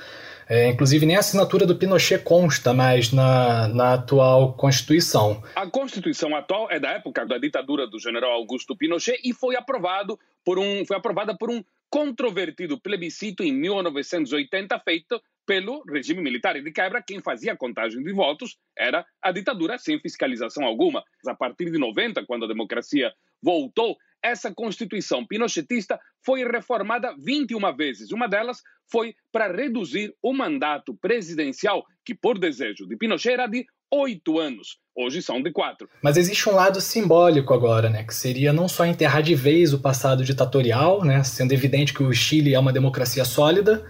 é, 0.50 0.68
inclusive, 0.68 1.06
nem 1.06 1.16
a 1.16 1.20
assinatura 1.20 1.66
do 1.66 1.76
Pinochet 1.76 2.24
consta 2.24 2.74
mais 2.74 3.14
na, 3.14 3.68
na 3.68 3.94
atual 3.94 4.54
Constituição. 4.54 5.42
A 5.56 5.68
Constituição 5.68 6.36
atual 6.36 6.70
é 6.70 6.80
da 6.80 6.90
época 6.90 7.26
da 7.26 7.38
ditadura 7.38 7.88
do 7.88 8.00
general 8.00 8.32
Augusto 8.32 8.76
Pinochet 8.76 9.22
e 9.24 9.32
foi, 9.32 9.56
aprovado 9.56 10.20
por 10.44 10.60
um, 10.60 10.84
foi 10.86 10.98
aprovada 10.98 11.38
por 11.38 11.52
um 11.52 11.64
controvertido 11.90 12.80
plebiscito 12.80 13.44
em 13.44 13.52
1980 13.54 14.80
feito 14.80 15.22
pelo 15.46 15.82
regime 15.90 16.22
militar 16.22 16.62
de 16.62 16.72
quebra, 16.72 17.02
quem 17.02 17.20
fazia 17.22 17.54
a 17.54 17.58
contagem 17.58 18.04
de 18.04 18.14
votos 18.14 18.58
era 18.78 19.04
a 19.20 19.32
ditadura 19.32 19.80
sem 19.80 20.00
fiscalização 20.00 20.64
alguma. 20.64 21.04
A 21.28 21.34
partir 21.34 21.72
de 21.72 21.80
90, 21.80 22.24
quando 22.28 22.46
a 22.46 22.48
democracia 22.48 23.12
voltou, 23.42 23.98
essa 24.22 24.54
Constituição 24.54 25.26
pinochetista 25.26 26.00
foi 26.24 26.44
reformada 26.44 27.16
21 27.18 27.76
vezes. 27.76 28.12
Uma 28.12 28.28
delas 28.28 28.62
foi 28.92 29.16
para 29.32 29.52
reduzir 29.52 30.14
o 30.22 30.34
mandato 30.34 30.96
presidencial, 30.96 31.84
que 32.06 32.14
por 32.14 32.38
desejo 32.38 32.88
de 32.88 32.98
Pinochet 32.98 33.34
era 33.34 33.48
de 33.48 33.66
oito 33.92 34.40
anos. 34.40 34.78
Hoje 34.96 35.22
são 35.22 35.42
de 35.42 35.52
quatro. 35.52 35.88
Mas 36.04 36.18
existe 36.18 36.50
um 36.50 36.54
lado 36.54 36.82
simbólico 36.82 37.54
agora, 37.54 37.90
né? 37.90 38.04
Que 38.04 38.14
seria 38.14 38.52
não 38.52 38.68
só 38.68 38.86
enterrar 38.86 39.22
de 39.22 39.34
vez 39.34 39.74
o 39.74 39.80
passado 39.80 40.24
ditatorial, 40.24 41.04
né? 41.04 41.24
Sendo 41.24 41.54
evidente 41.54 41.94
que 41.94 42.04
o 42.04 42.14
Chile 42.14 42.54
é 42.54 42.60
uma 42.60 42.74
democracia 42.74 43.24
sólida. 43.24 43.86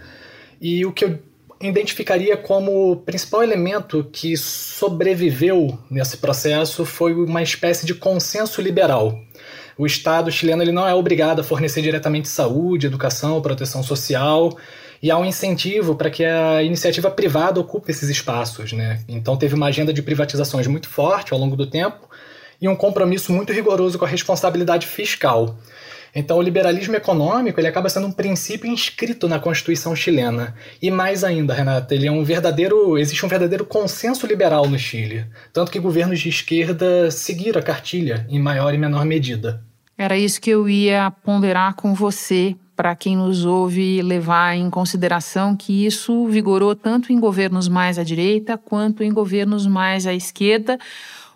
E 0.61 0.85
o 0.85 0.93
que 0.93 1.05
eu 1.05 1.19
identificaria 1.61 2.37
como 2.37 2.97
principal 2.97 3.43
elemento 3.43 4.03
que 4.03 4.37
sobreviveu 4.37 5.77
nesse 5.89 6.17
processo 6.17 6.85
foi 6.85 7.13
uma 7.13 7.41
espécie 7.41 7.85
de 7.85 7.93
consenso 7.93 8.61
liberal 8.61 9.19
o 9.79 9.85
Estado 9.85 10.29
chileno 10.29 10.61
ele 10.61 10.73
não 10.73 10.85
é 10.85 10.93
obrigado 10.93 11.39
a 11.39 11.43
fornecer 11.43 11.81
diretamente 11.81 12.27
saúde, 12.27 12.85
educação, 12.85 13.41
proteção 13.41 13.81
social, 13.81 14.57
e 15.01 15.09
há 15.09 15.17
um 15.17 15.25
incentivo 15.25 15.95
para 15.95 16.09
que 16.09 16.23
a 16.23 16.61
iniciativa 16.61 17.09
privada 17.09 17.59
ocupe 17.59 17.91
esses 17.91 18.09
espaços. 18.09 18.73
Né? 18.73 18.99
Então 19.07 19.37
teve 19.37 19.55
uma 19.55 19.67
agenda 19.67 19.93
de 19.93 20.01
privatizações 20.01 20.67
muito 20.67 20.89
forte 20.89 21.33
ao 21.33 21.39
longo 21.39 21.55
do 21.55 21.65
tempo 21.65 22.09
e 22.61 22.67
um 22.67 22.75
compromisso 22.75 23.31
muito 23.31 23.53
rigoroso 23.53 23.97
com 23.97 24.05
a 24.05 24.07
responsabilidade 24.07 24.85
fiscal. 24.85 25.57
Então, 26.13 26.37
o 26.37 26.41
liberalismo 26.41 26.95
econômico 26.95 27.59
ele 27.59 27.67
acaba 27.67 27.89
sendo 27.89 28.07
um 28.07 28.11
princípio 28.11 28.69
inscrito 28.69 29.27
na 29.27 29.39
Constituição 29.39 29.95
chilena. 29.95 30.55
E 30.81 30.89
mais 30.89 31.23
ainda, 31.23 31.53
Renata, 31.53 31.93
ele 31.93 32.07
é 32.07 32.11
um 32.11 32.23
verdadeiro, 32.23 32.97
existe 32.97 33.25
um 33.25 33.29
verdadeiro 33.29 33.65
consenso 33.65 34.25
liberal 34.25 34.67
no 34.67 34.77
Chile, 34.77 35.25
tanto 35.53 35.71
que 35.71 35.79
governos 35.79 36.19
de 36.19 36.29
esquerda 36.29 37.11
seguiram 37.11 37.59
a 37.59 37.63
cartilha 37.63 38.25
em 38.29 38.39
maior 38.39 38.73
e 38.73 38.77
menor 38.77 39.05
medida. 39.05 39.63
Era 39.97 40.17
isso 40.17 40.41
que 40.41 40.49
eu 40.49 40.67
ia 40.67 41.11
ponderar 41.11 41.75
com 41.75 41.93
você, 41.93 42.55
para 42.79 42.95
quem 42.95 43.17
nos 43.17 43.43
ouve 43.43 44.01
levar 44.01 44.55
em 44.55 44.69
consideração 44.69 45.53
que 45.53 45.85
isso 45.85 46.25
vigorou 46.27 46.73
tanto 46.73 47.11
em 47.11 47.19
governos 47.19 47.67
mais 47.67 47.99
à 47.99 48.05
direita 48.05 48.57
quanto 48.57 49.03
em 49.03 49.11
governos 49.11 49.67
mais 49.67 50.07
à 50.07 50.13
esquerda, 50.13 50.79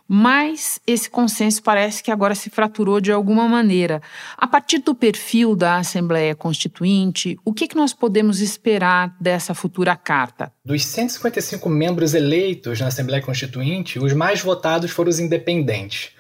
mas 0.07 0.79
esse 0.87 1.09
consenso 1.09 1.61
parece 1.61 2.01
que 2.01 2.09
agora 2.09 2.33
se 2.33 2.49
fraturou 2.49 3.01
de 3.01 3.11
alguma 3.11 3.45
maneira. 3.45 4.01
A 4.37 4.47
partir 4.47 4.77
do 4.77 4.95
perfil 4.95 5.53
da 5.53 5.75
Assembleia 5.75 6.33
Constituinte, 6.33 7.37
o 7.43 7.51
que, 7.53 7.67
que 7.67 7.75
nós 7.75 7.91
podemos 7.91 8.39
esperar 8.39 9.13
dessa 9.19 9.53
futura 9.53 9.97
carta? 9.97 10.49
Dos 10.63 10.85
155 10.85 11.67
membros 11.67 12.13
eleitos 12.13 12.79
na 12.79 12.87
Assembleia 12.87 13.21
Constituinte, 13.21 13.99
os 13.99 14.13
mais 14.13 14.39
votados 14.39 14.91
foram 14.91 15.09
os 15.09 15.19
independentes. 15.19 16.11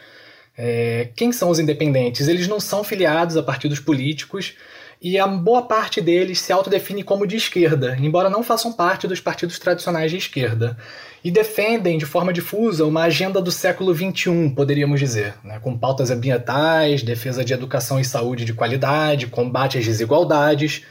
É, 0.57 1.11
quem 1.15 1.31
são 1.31 1.49
os 1.49 1.59
independentes? 1.59 2.27
Eles 2.27 2.45
não 2.45 2.59
são 2.59 2.83
filiados 2.83 3.37
a 3.37 3.41
partidos 3.41 3.79
políticos 3.79 4.55
e 5.03 5.19
a 5.19 5.27
boa 5.27 5.63
parte 5.63 5.99
deles 5.99 6.39
se 6.39 6.53
autodefine 6.53 7.03
como 7.03 7.27
de 7.27 7.35
esquerda, 7.35 7.97
embora 7.99 8.29
não 8.29 8.41
façam 8.41 8.71
parte 8.71 9.05
dos 9.05 9.19
partidos 9.19 9.59
tradicionais 9.59 10.09
de 10.09 10.17
esquerda. 10.17 10.77
E 11.21 11.29
defendem 11.29 11.97
de 11.97 12.05
forma 12.05 12.31
difusa 12.31 12.85
uma 12.85 13.03
agenda 13.03 13.41
do 13.41 13.51
século 13.51 13.93
XXI, 13.93 14.53
poderíamos 14.55 15.01
dizer, 15.01 15.33
né, 15.43 15.59
com 15.59 15.77
pautas 15.77 16.09
ambientais, 16.09 17.03
defesa 17.03 17.43
de 17.43 17.51
educação 17.51 17.99
e 17.99 18.05
saúde 18.05 18.45
de 18.45 18.53
qualidade, 18.53 19.27
combate 19.27 19.77
às 19.77 19.85
desigualdades. 19.85 20.85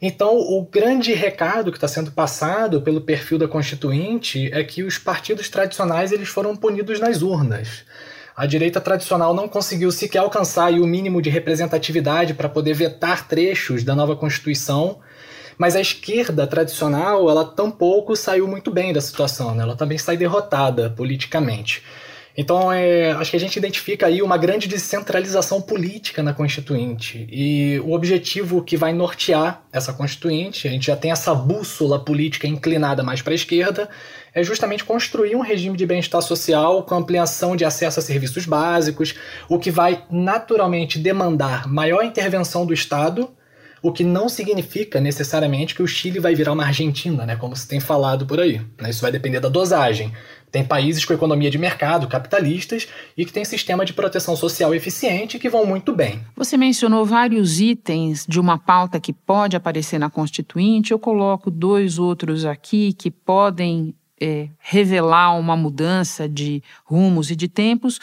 Então, 0.00 0.38
o 0.38 0.64
grande 0.64 1.12
recado 1.12 1.70
que 1.70 1.76
está 1.76 1.88
sendo 1.88 2.12
passado 2.12 2.80
pelo 2.80 3.02
perfil 3.02 3.36
da 3.36 3.46
Constituinte 3.46 4.50
é 4.54 4.64
que 4.64 4.82
os 4.82 4.96
partidos 4.96 5.50
tradicionais 5.50 6.12
eles 6.12 6.28
foram 6.30 6.56
punidos 6.56 6.98
nas 6.98 7.20
urnas 7.20 7.84
a 8.36 8.46
direita 8.46 8.80
tradicional 8.80 9.32
não 9.32 9.48
conseguiu 9.48 9.92
sequer 9.92 10.18
alcançar 10.18 10.72
o 10.72 10.86
mínimo 10.86 11.22
de 11.22 11.30
representatividade 11.30 12.34
para 12.34 12.48
poder 12.48 12.74
vetar 12.74 13.28
trechos 13.28 13.84
da 13.84 13.94
nova 13.94 14.16
Constituição, 14.16 14.98
mas 15.56 15.76
a 15.76 15.80
esquerda 15.80 16.46
tradicional, 16.46 17.30
ela 17.30 17.44
tampouco 17.44 18.16
saiu 18.16 18.48
muito 18.48 18.72
bem 18.72 18.92
da 18.92 19.00
situação, 19.00 19.54
né? 19.54 19.62
ela 19.62 19.76
também 19.76 19.98
sai 19.98 20.16
derrotada 20.16 20.90
politicamente. 20.90 21.82
Então, 22.36 22.72
é, 22.72 23.12
acho 23.12 23.30
que 23.30 23.36
a 23.36 23.40
gente 23.40 23.56
identifica 23.56 24.06
aí 24.06 24.20
uma 24.20 24.36
grande 24.36 24.66
descentralização 24.66 25.60
política 25.62 26.20
na 26.20 26.32
Constituinte. 26.32 27.28
E 27.30 27.78
o 27.84 27.92
objetivo 27.92 28.62
que 28.62 28.76
vai 28.76 28.92
nortear 28.92 29.62
essa 29.72 29.92
Constituinte, 29.92 30.66
a 30.66 30.70
gente 30.70 30.86
já 30.86 30.96
tem 30.96 31.12
essa 31.12 31.32
bússola 31.32 32.04
política 32.04 32.48
inclinada 32.48 33.04
mais 33.04 33.22
para 33.22 33.32
a 33.32 33.36
esquerda, 33.36 33.88
é 34.34 34.42
justamente 34.42 34.84
construir 34.84 35.36
um 35.36 35.42
regime 35.42 35.76
de 35.76 35.86
bem-estar 35.86 36.20
social 36.22 36.82
com 36.82 36.96
ampliação 36.96 37.54
de 37.54 37.64
acesso 37.64 38.00
a 38.00 38.02
serviços 38.02 38.46
básicos, 38.46 39.14
o 39.48 39.58
que 39.58 39.70
vai 39.70 40.04
naturalmente 40.10 40.98
demandar 40.98 41.68
maior 41.68 42.02
intervenção 42.02 42.66
do 42.66 42.74
Estado, 42.74 43.30
o 43.80 43.92
que 43.92 44.02
não 44.02 44.30
significa 44.30 44.98
necessariamente 44.98 45.74
que 45.74 45.82
o 45.82 45.86
Chile 45.86 46.18
vai 46.18 46.34
virar 46.34 46.52
uma 46.52 46.64
Argentina, 46.64 47.26
né, 47.26 47.36
como 47.36 47.54
se 47.54 47.68
tem 47.68 47.78
falado 47.78 48.24
por 48.26 48.40
aí. 48.40 48.60
Né? 48.80 48.88
Isso 48.88 49.02
vai 49.02 49.12
depender 49.12 49.40
da 49.40 49.48
dosagem. 49.50 50.10
Tem 50.54 50.64
países 50.64 51.04
com 51.04 51.12
economia 51.12 51.50
de 51.50 51.58
mercado, 51.58 52.06
capitalistas, 52.06 52.86
e 53.16 53.24
que 53.24 53.32
têm 53.32 53.44
sistema 53.44 53.84
de 53.84 53.92
proteção 53.92 54.36
social 54.36 54.72
eficiente 54.72 55.36
que 55.36 55.50
vão 55.50 55.66
muito 55.66 55.92
bem. 55.92 56.20
Você 56.36 56.56
mencionou 56.56 57.04
vários 57.04 57.58
itens 57.58 58.24
de 58.24 58.38
uma 58.38 58.56
pauta 58.56 59.00
que 59.00 59.12
pode 59.12 59.56
aparecer 59.56 59.98
na 59.98 60.08
Constituinte. 60.08 60.92
Eu 60.92 60.98
coloco 61.00 61.50
dois 61.50 61.98
outros 61.98 62.44
aqui 62.44 62.92
que 62.92 63.10
podem 63.10 63.96
é, 64.20 64.48
revelar 64.60 65.36
uma 65.36 65.56
mudança 65.56 66.28
de 66.28 66.62
rumos 66.84 67.32
e 67.32 67.34
de 67.34 67.48
tempos 67.48 67.98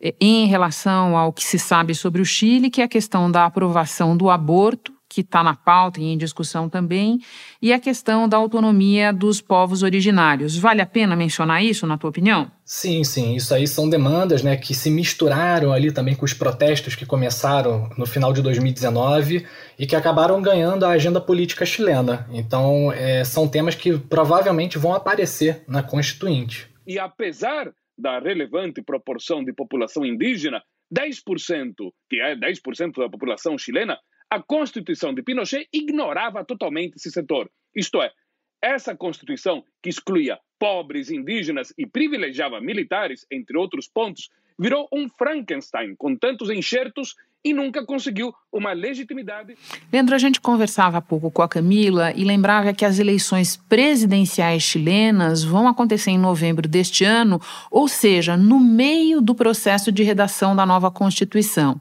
é, 0.00 0.14
em 0.20 0.46
relação 0.46 1.16
ao 1.16 1.32
que 1.32 1.42
se 1.42 1.58
sabe 1.58 1.96
sobre 1.96 2.22
o 2.22 2.24
Chile, 2.24 2.70
que 2.70 2.80
é 2.80 2.84
a 2.84 2.88
questão 2.88 3.28
da 3.28 3.44
aprovação 3.44 4.16
do 4.16 4.30
aborto 4.30 4.92
que 5.08 5.22
está 5.22 5.42
na 5.42 5.54
pauta 5.54 6.00
e 6.00 6.04
em 6.04 6.18
discussão 6.18 6.68
também, 6.68 7.18
e 7.62 7.72
a 7.72 7.78
questão 7.78 8.28
da 8.28 8.36
autonomia 8.36 9.12
dos 9.12 9.40
povos 9.40 9.82
originários. 9.82 10.56
Vale 10.56 10.82
a 10.82 10.86
pena 10.86 11.16
mencionar 11.16 11.64
isso, 11.64 11.86
na 11.86 11.96
tua 11.96 12.10
opinião? 12.10 12.50
Sim, 12.64 13.02
sim. 13.02 13.34
Isso 13.34 13.54
aí 13.54 13.66
são 13.66 13.88
demandas 13.88 14.42
né, 14.42 14.56
que 14.56 14.74
se 14.74 14.90
misturaram 14.90 15.72
ali 15.72 15.90
também 15.90 16.14
com 16.14 16.26
os 16.26 16.34
protestos 16.34 16.94
que 16.94 17.06
começaram 17.06 17.88
no 17.96 18.04
final 18.04 18.32
de 18.32 18.42
2019 18.42 19.46
e 19.78 19.86
que 19.86 19.96
acabaram 19.96 20.42
ganhando 20.42 20.84
a 20.84 20.90
agenda 20.90 21.20
política 21.20 21.64
chilena. 21.64 22.28
Então, 22.30 22.92
é, 22.92 23.24
são 23.24 23.48
temas 23.48 23.74
que 23.74 23.96
provavelmente 23.96 24.76
vão 24.76 24.92
aparecer 24.92 25.64
na 25.66 25.82
Constituinte. 25.82 26.68
E 26.86 26.98
apesar 26.98 27.72
da 27.96 28.20
relevante 28.20 28.82
proporção 28.82 29.42
de 29.42 29.52
população 29.52 30.04
indígena, 30.04 30.62
10%, 30.94 31.74
que 32.08 32.20
é 32.20 32.36
10% 32.36 32.98
da 32.98 33.08
população 33.08 33.58
chilena, 33.58 33.98
a 34.30 34.42
Constituição 34.42 35.14
de 35.14 35.22
Pinochet 35.22 35.68
ignorava 35.72 36.44
totalmente 36.44 36.96
esse 36.96 37.10
setor. 37.10 37.50
Isto 37.74 38.02
é, 38.02 38.12
essa 38.60 38.96
Constituição, 38.96 39.64
que 39.82 39.88
excluía 39.88 40.38
pobres, 40.58 41.10
indígenas 41.10 41.72
e 41.78 41.86
privilegiava 41.86 42.60
militares, 42.60 43.26
entre 43.30 43.56
outros 43.56 43.88
pontos, 43.88 44.28
virou 44.58 44.88
um 44.92 45.08
Frankenstein 45.08 45.94
com 45.96 46.16
tantos 46.16 46.50
enxertos 46.50 47.14
e 47.44 47.54
nunca 47.54 47.84
conseguiu 47.84 48.32
uma 48.52 48.72
legitimidade. 48.72 49.54
Leandro, 49.92 50.14
a 50.14 50.18
gente 50.18 50.40
conversava 50.40 50.98
há 50.98 51.00
pouco 51.00 51.30
com 51.30 51.42
a 51.42 51.48
Camila 51.48 52.12
e 52.12 52.24
lembrava 52.24 52.72
que 52.72 52.84
as 52.84 52.98
eleições 52.98 53.56
presidenciais 53.56 54.62
chilenas 54.62 55.44
vão 55.44 55.68
acontecer 55.68 56.10
em 56.10 56.18
novembro 56.18 56.68
deste 56.68 57.04
ano, 57.04 57.40
ou 57.70 57.86
seja, 57.86 58.36
no 58.36 58.58
meio 58.58 59.20
do 59.20 59.34
processo 59.34 59.92
de 59.92 60.02
redação 60.02 60.56
da 60.56 60.66
nova 60.66 60.90
Constituição. 60.90 61.80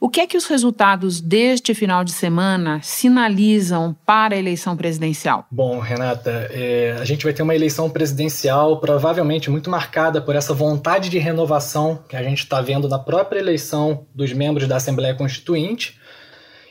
O 0.00 0.08
que 0.08 0.20
é 0.20 0.28
que 0.28 0.36
os 0.36 0.46
resultados 0.46 1.20
deste 1.20 1.74
final 1.74 2.04
de 2.04 2.12
semana 2.12 2.80
sinalizam 2.84 3.96
para 4.06 4.36
a 4.36 4.38
eleição 4.38 4.76
presidencial? 4.76 5.44
Bom, 5.50 5.80
Renata, 5.80 6.48
é, 6.52 6.96
a 7.00 7.04
gente 7.04 7.24
vai 7.24 7.32
ter 7.32 7.42
uma 7.42 7.54
eleição 7.54 7.90
presidencial 7.90 8.78
provavelmente 8.78 9.50
muito 9.50 9.68
marcada 9.68 10.20
por 10.20 10.36
essa 10.36 10.54
vontade 10.54 11.10
de 11.10 11.18
renovação 11.18 11.98
que 12.08 12.14
a 12.14 12.22
gente 12.22 12.44
está 12.44 12.60
vendo 12.60 12.88
na 12.88 12.98
própria 12.98 13.40
eleição 13.40 14.06
dos 14.14 14.32
membros 14.32 14.68
da 14.68 14.76
Assembleia 14.76 14.97
Constituinte. 15.14 15.98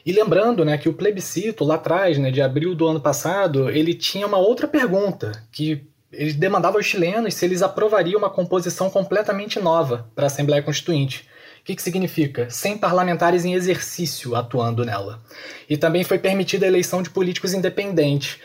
E 0.06 0.12
lembrando 0.12 0.64
né, 0.64 0.78
que 0.78 0.88
o 0.88 0.94
plebiscito 0.94 1.64
lá 1.64 1.76
atrás, 1.76 2.18
né, 2.18 2.32
de 2.32 2.42
abril 2.42 2.74
do 2.74 2.88
ano 2.88 3.00
passado, 3.00 3.70
ele 3.70 3.94
tinha 3.94 4.26
uma 4.26 4.38
outra 4.38 4.68
pergunta, 4.68 5.32
que 5.52 5.84
ele 6.12 6.34
demandava 6.34 6.78
aos 6.78 6.86
chilenos 6.86 7.34
se 7.34 7.46
eles 7.46 7.62
aprovariam 7.62 8.18
uma 8.18 8.30
composição 8.30 8.90
completamente 8.90 9.60
nova 9.60 10.10
para 10.16 10.26
a 10.26 10.28
Assembleia 10.28 10.64
Constituinte 10.64 11.28
que, 11.68 11.76
que 11.76 11.84
significa? 11.84 12.50
Sem 12.50 12.78
parlamentares 12.78 13.44
em 13.44 13.54
exercício 13.54 14.36
atuando 14.36 14.86
nela. 14.86 15.22
E 15.70 15.76
também 15.76 16.02
foi 16.02 16.18
permitida 16.18 16.66
a 16.66 16.70
eleição 16.70 17.02
de 17.02 17.10
políticos 17.10 17.54
independentes. 17.54 18.38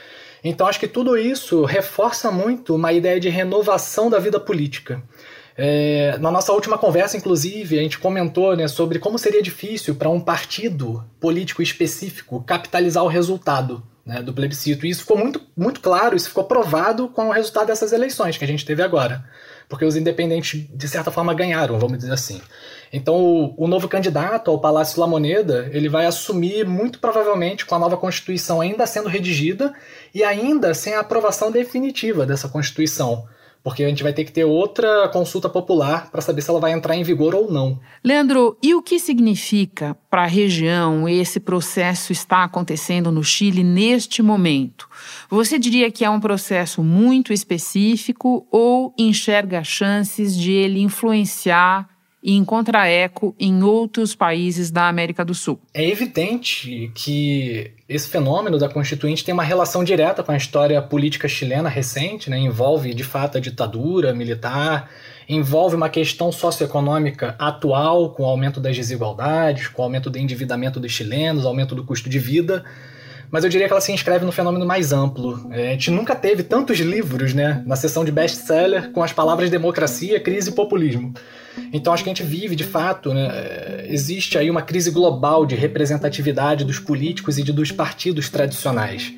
Então 0.42 0.66
acho 0.66 0.80
que 0.80 0.88
tudo 0.88 1.16
isso 1.16 1.64
reforça 1.64 2.32
muito 2.32 2.74
uma 2.74 2.92
ideia 2.92 3.20
de 3.20 3.28
renovação 3.28 4.10
da 4.10 4.18
vida 4.18 4.40
política. 4.40 5.00
É, 5.56 6.16
na 6.18 6.30
nossa 6.30 6.52
última 6.52 6.78
conversa, 6.78 7.16
inclusive, 7.16 7.78
a 7.78 7.82
gente 7.82 7.98
comentou 7.98 8.56
né, 8.56 8.66
sobre 8.68 8.98
como 8.98 9.18
seria 9.18 9.42
difícil 9.42 9.94
para 9.94 10.08
um 10.08 10.20
partido 10.20 11.04
político 11.20 11.62
específico 11.62 12.42
capitalizar 12.42 13.04
o 13.04 13.08
resultado 13.08 13.82
né, 14.04 14.22
do 14.22 14.32
plebiscito. 14.32 14.86
E 14.86 14.90
isso 14.90 15.02
ficou 15.02 15.16
muito, 15.16 15.40
muito 15.56 15.80
claro, 15.80 16.16
isso 16.16 16.28
ficou 16.28 16.44
provado 16.44 17.08
com 17.08 17.28
o 17.28 17.32
resultado 17.32 17.66
dessas 17.66 17.92
eleições 17.92 18.36
que 18.36 18.44
a 18.44 18.48
gente 18.48 18.64
teve 18.64 18.82
agora. 18.82 19.24
Porque 19.68 19.84
os 19.84 19.96
independentes, 19.96 20.66
de 20.72 20.88
certa 20.88 21.10
forma, 21.10 21.32
ganharam, 21.32 21.78
vamos 21.78 21.98
dizer 21.98 22.12
assim. 22.12 22.40
Então, 22.92 23.14
o, 23.14 23.64
o, 23.64 23.66
novo 23.66 23.88
candidato 23.88 24.50
ao 24.50 24.58
Palácio 24.58 25.00
La 25.00 25.06
Moneda, 25.06 25.70
ele 25.72 25.88
vai 25.88 26.04
assumir 26.04 26.66
muito 26.66 26.98
provavelmente 26.98 27.64
com 27.64 27.74
a 27.74 27.78
nova 27.78 27.96
Constituição 27.96 28.60
ainda 28.60 28.86
sendo 28.86 29.08
redigida 29.08 29.72
e 30.14 30.22
ainda 30.22 30.74
sem 30.74 30.94
a 30.94 31.00
aprovação 31.00 31.50
definitiva 31.50 32.26
dessa 32.26 32.48
Constituição. 32.48 33.26
Porque 33.62 33.84
a 33.84 33.88
gente 33.88 34.02
vai 34.02 34.12
ter 34.12 34.24
que 34.24 34.32
ter 34.32 34.44
outra 34.44 35.08
consulta 35.08 35.48
popular 35.48 36.10
para 36.10 36.20
saber 36.20 36.42
se 36.42 36.50
ela 36.50 36.58
vai 36.58 36.72
entrar 36.72 36.96
em 36.96 37.04
vigor 37.04 37.34
ou 37.34 37.50
não. 37.50 37.78
Leandro, 38.02 38.56
e 38.62 38.74
o 38.74 38.82
que 38.82 38.98
significa 38.98 39.96
para 40.10 40.24
a 40.24 40.26
região 40.26 41.08
esse 41.08 41.38
processo 41.38 42.10
está 42.10 42.42
acontecendo 42.42 43.12
no 43.12 43.22
Chile 43.22 43.62
neste 43.62 44.20
momento? 44.20 44.88
Você 45.30 45.58
diria 45.58 45.90
que 45.90 46.04
é 46.04 46.10
um 46.10 46.20
processo 46.20 46.82
muito 46.82 47.32
específico 47.32 48.46
ou 48.50 48.92
enxerga 48.98 49.62
chances 49.62 50.36
de 50.36 50.50
ele 50.50 50.80
influenciar 50.80 51.91
e 52.22 52.36
encontra 52.36 52.86
eco 52.86 53.34
em 53.38 53.62
outros 53.62 54.14
países 54.14 54.70
da 54.70 54.88
América 54.88 55.24
do 55.24 55.34
Sul. 55.34 55.58
É 55.74 55.84
evidente 55.88 56.90
que 56.94 57.72
esse 57.88 58.08
fenômeno 58.08 58.58
da 58.58 58.68
Constituinte 58.68 59.24
tem 59.24 59.34
uma 59.34 59.42
relação 59.42 59.82
direta 59.82 60.22
com 60.22 60.30
a 60.30 60.36
história 60.36 60.80
política 60.80 61.26
chilena 61.26 61.68
recente, 61.68 62.30
né? 62.30 62.38
envolve 62.38 62.94
de 62.94 63.02
fato 63.02 63.38
a 63.38 63.40
ditadura 63.40 64.14
militar, 64.14 64.88
envolve 65.28 65.74
uma 65.74 65.88
questão 65.88 66.30
socioeconômica 66.30 67.34
atual, 67.38 68.10
com 68.10 68.22
o 68.22 68.26
aumento 68.26 68.60
das 68.60 68.76
desigualdades, 68.76 69.68
com 69.68 69.82
o 69.82 69.84
aumento 69.84 70.08
do 70.08 70.18
endividamento 70.18 70.78
dos 70.78 70.92
chilenos, 70.92 71.44
aumento 71.44 71.74
do 71.74 71.84
custo 71.84 72.08
de 72.08 72.18
vida 72.18 72.64
mas 73.32 73.44
eu 73.44 73.48
diria 73.48 73.66
que 73.66 73.72
ela 73.72 73.80
se 73.80 73.90
inscreve 73.90 74.26
no 74.26 74.30
fenômeno 74.30 74.66
mais 74.66 74.92
amplo. 74.92 75.50
É, 75.50 75.68
a 75.68 75.70
gente 75.70 75.90
nunca 75.90 76.14
teve 76.14 76.42
tantos 76.42 76.78
livros 76.80 77.32
né, 77.32 77.62
na 77.64 77.74
seção 77.76 78.04
de 78.04 78.12
best-seller 78.12 78.92
com 78.92 79.02
as 79.02 79.10
palavras 79.10 79.48
democracia, 79.48 80.20
crise 80.20 80.50
e 80.50 80.52
populismo. 80.52 81.14
Então 81.72 81.92
acho 81.92 82.02
que 82.02 82.10
a 82.10 82.14
gente 82.14 82.22
vive, 82.22 82.56
de 82.56 82.64
fato, 82.64 83.12
né, 83.12 83.84
existe 83.86 84.38
aí 84.38 84.50
uma 84.50 84.62
crise 84.62 84.90
global 84.90 85.44
de 85.44 85.54
representatividade 85.54 86.64
dos 86.64 86.78
políticos 86.78 87.38
e 87.38 87.42
de, 87.42 87.52
dos 87.52 87.70
partidos 87.70 88.28
tradicionais. 88.28 89.12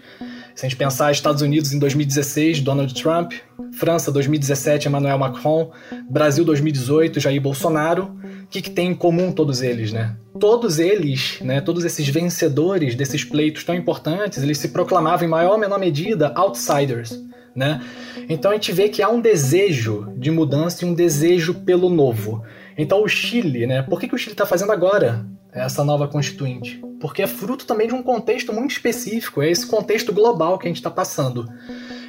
Se 0.54 0.64
a 0.64 0.68
gente 0.68 0.78
pensar 0.78 1.10
Estados 1.10 1.42
Unidos 1.42 1.72
em 1.72 1.78
2016, 1.80 2.60
Donald 2.60 2.94
Trump, 2.94 3.32
França 3.72 4.12
2017, 4.12 4.86
Emmanuel 4.86 5.18
Macron, 5.18 5.72
Brasil 6.08 6.44
2018, 6.44 7.18
Jair 7.18 7.40
Bolsonaro, 7.40 8.16
o 8.44 8.46
que, 8.46 8.62
que 8.62 8.70
tem 8.70 8.90
em 8.90 8.94
comum 8.94 9.32
todos 9.32 9.62
eles, 9.62 9.92
né? 9.92 10.14
Todos 10.38 10.78
eles, 10.78 11.40
né, 11.40 11.60
todos 11.60 11.84
esses 11.84 12.08
vencedores 12.08 12.94
desses 12.94 13.24
pleitos 13.24 13.64
tão 13.64 13.74
importantes, 13.74 14.42
eles 14.42 14.58
se 14.58 14.68
proclamavam 14.68 15.26
em 15.26 15.30
maior 15.30 15.52
ou 15.52 15.58
menor 15.58 15.78
medida 15.78 16.32
outsiders, 16.36 17.20
né? 17.54 17.82
Então 18.28 18.52
a 18.52 18.54
gente 18.54 18.70
vê 18.70 18.88
que 18.88 19.02
há 19.02 19.08
um 19.08 19.20
desejo 19.20 20.12
de 20.16 20.30
mudança 20.30 20.84
e 20.84 20.88
um 20.88 20.94
desejo 20.94 21.54
pelo 21.54 21.90
novo. 21.90 22.44
Então 22.78 23.02
o 23.02 23.08
Chile, 23.08 23.66
né? 23.66 23.82
Por 23.82 23.98
que, 23.98 24.06
que 24.06 24.14
o 24.14 24.18
Chile 24.18 24.34
está 24.34 24.46
fazendo 24.46 24.70
agora 24.70 25.26
essa 25.54 25.84
nova 25.84 26.08
constituinte? 26.08 26.82
Porque 27.00 27.22
é 27.22 27.26
fruto 27.26 27.66
também 27.66 27.86
de 27.86 27.94
um 27.94 28.02
contexto 28.02 28.52
muito 28.52 28.72
específico, 28.72 29.42
é 29.42 29.50
esse 29.50 29.66
contexto 29.66 30.12
global 30.12 30.58
que 30.58 30.66
a 30.66 30.68
gente 30.68 30.78
está 30.78 30.90
passando. 30.90 31.46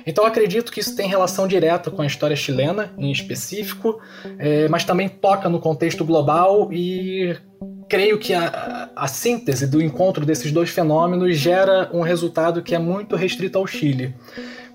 Então 0.05 0.25
acredito 0.25 0.71
que 0.71 0.79
isso 0.79 0.95
tem 0.95 1.09
relação 1.09 1.47
direta 1.47 1.89
com 1.89 2.01
a 2.01 2.05
história 2.05 2.35
chilena, 2.35 2.93
em 2.97 3.11
específico, 3.11 3.99
é, 4.37 4.67
mas 4.67 4.83
também 4.83 5.09
toca 5.09 5.49
no 5.49 5.59
contexto 5.59 6.05
global 6.05 6.71
e 6.71 7.35
creio 7.89 8.17
que 8.19 8.33
a, 8.33 8.89
a, 8.95 9.07
síntese 9.07 9.67
do 9.67 9.81
encontro 9.81 10.25
desses 10.25 10.51
dois 10.51 10.69
fenômenos 10.69 11.37
gera 11.37 11.89
um 11.93 12.01
resultado 12.01 12.61
que 12.61 12.75
é 12.75 12.79
muito 12.79 13.15
restrito 13.15 13.57
ao 13.57 13.65
Chile. 13.65 14.13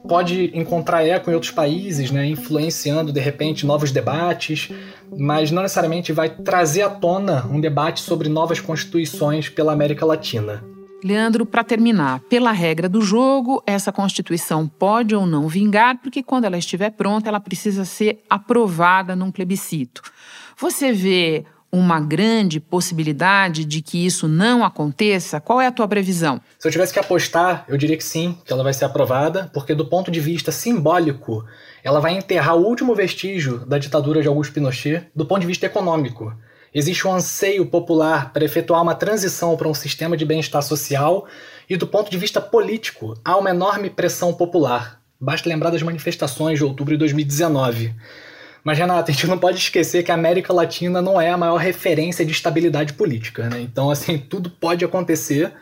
Pode 0.08 0.50
encontrar 0.54 1.06
eco 1.06 1.30
em 1.30 1.34
outros 1.34 1.52
países, 1.52 2.10
né, 2.10 2.26
influenciando 2.26 3.12
de 3.12 3.20
repente 3.20 3.66
novos 3.66 3.92
debates, 3.92 4.70
mas 5.16 5.50
não 5.50 5.62
necessariamente 5.62 6.12
vai 6.12 6.30
trazer 6.30 6.82
à 6.82 6.90
tona 6.90 7.46
um 7.46 7.60
debate 7.60 8.00
sobre 8.00 8.28
novas 8.28 8.60
constituições 8.60 9.48
pela 9.48 9.72
América 9.72 10.06
Latina. 10.06 10.64
Leandro, 11.02 11.46
para 11.46 11.64
terminar, 11.64 12.20
pela 12.20 12.52
regra 12.52 12.86
do 12.88 13.00
jogo, 13.00 13.62
essa 13.66 13.90
Constituição 13.90 14.68
pode 14.68 15.14
ou 15.14 15.24
não 15.24 15.48
vingar, 15.48 15.98
porque 16.02 16.22
quando 16.22 16.44
ela 16.44 16.58
estiver 16.58 16.90
pronta, 16.90 17.28
ela 17.28 17.40
precisa 17.40 17.86
ser 17.86 18.22
aprovada 18.28 19.16
num 19.16 19.30
plebiscito. 19.30 20.02
Você 20.58 20.92
vê 20.92 21.46
uma 21.72 22.00
grande 22.00 22.58
possibilidade 22.58 23.64
de 23.64 23.80
que 23.80 24.04
isso 24.04 24.26
não 24.26 24.64
aconteça? 24.64 25.40
Qual 25.40 25.60
é 25.60 25.66
a 25.66 25.72
tua 25.72 25.86
previsão? 25.86 26.40
Se 26.58 26.66
eu 26.66 26.72
tivesse 26.72 26.92
que 26.92 26.98
apostar, 26.98 27.64
eu 27.68 27.76
diria 27.76 27.96
que 27.96 28.04
sim, 28.04 28.36
que 28.44 28.52
ela 28.52 28.64
vai 28.64 28.72
ser 28.72 28.84
aprovada, 28.84 29.50
porque 29.52 29.74
do 29.74 29.86
ponto 29.86 30.10
de 30.10 30.20
vista 30.20 30.50
simbólico, 30.50 31.44
ela 31.84 32.00
vai 32.00 32.14
enterrar 32.14 32.56
o 32.56 32.66
último 32.66 32.94
vestígio 32.94 33.64
da 33.66 33.78
ditadura 33.78 34.20
de 34.20 34.28
Augusto 34.28 34.52
Pinochet 34.52 35.06
do 35.14 35.24
ponto 35.24 35.40
de 35.40 35.46
vista 35.46 35.66
econômico. 35.66 36.34
Existe 36.72 37.06
um 37.06 37.12
anseio 37.12 37.66
popular 37.66 38.32
para 38.32 38.44
efetuar 38.44 38.82
uma 38.82 38.94
transição 38.94 39.56
para 39.56 39.68
um 39.68 39.74
sistema 39.74 40.16
de 40.16 40.24
bem-estar 40.24 40.62
social 40.62 41.26
e, 41.68 41.76
do 41.76 41.86
ponto 41.86 42.10
de 42.10 42.16
vista 42.16 42.40
político, 42.40 43.18
há 43.24 43.36
uma 43.36 43.50
enorme 43.50 43.90
pressão 43.90 44.32
popular. 44.32 45.00
Basta 45.20 45.48
lembrar 45.48 45.70
das 45.70 45.82
manifestações 45.82 46.58
de 46.58 46.64
outubro 46.64 46.94
de 46.94 46.98
2019. 46.98 47.94
Mas, 48.62 48.78
Renata, 48.78 49.10
a 49.10 49.14
gente 49.14 49.26
não 49.26 49.38
pode 49.38 49.58
esquecer 49.58 50.02
que 50.02 50.10
a 50.10 50.14
América 50.14 50.52
Latina 50.52 51.00
não 51.00 51.20
é 51.20 51.30
a 51.30 51.36
maior 51.36 51.56
referência 51.56 52.24
de 52.24 52.32
estabilidade 52.32 52.92
política. 52.92 53.48
Né? 53.48 53.60
Então, 53.60 53.90
assim, 53.90 54.18
tudo 54.18 54.50
pode 54.50 54.84
acontecer, 54.84 55.52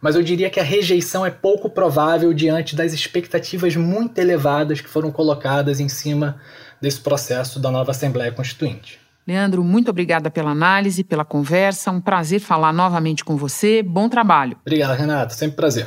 mas 0.00 0.16
eu 0.16 0.22
diria 0.22 0.50
que 0.50 0.60
a 0.60 0.64
rejeição 0.64 1.24
é 1.24 1.30
pouco 1.30 1.70
provável 1.70 2.32
diante 2.32 2.76
das 2.76 2.92
expectativas 2.92 3.76
muito 3.76 4.18
elevadas 4.18 4.80
que 4.80 4.88
foram 4.88 5.10
colocadas 5.10 5.80
em 5.80 5.88
cima 5.88 6.40
desse 6.80 7.00
processo 7.00 7.58
da 7.60 7.70
nova 7.70 7.92
Assembleia 7.92 8.32
Constituinte. 8.32 9.00
Leandro, 9.26 9.62
muito 9.62 9.88
obrigada 9.88 10.30
pela 10.30 10.50
análise, 10.50 11.04
pela 11.04 11.24
conversa. 11.24 11.92
Um 11.92 12.00
prazer 12.00 12.40
falar 12.40 12.72
novamente 12.72 13.24
com 13.24 13.36
você. 13.36 13.82
Bom 13.82 14.08
trabalho. 14.08 14.56
Obrigado, 14.62 14.98
Renato. 14.98 15.32
Sempre 15.34 15.56
prazer. 15.56 15.86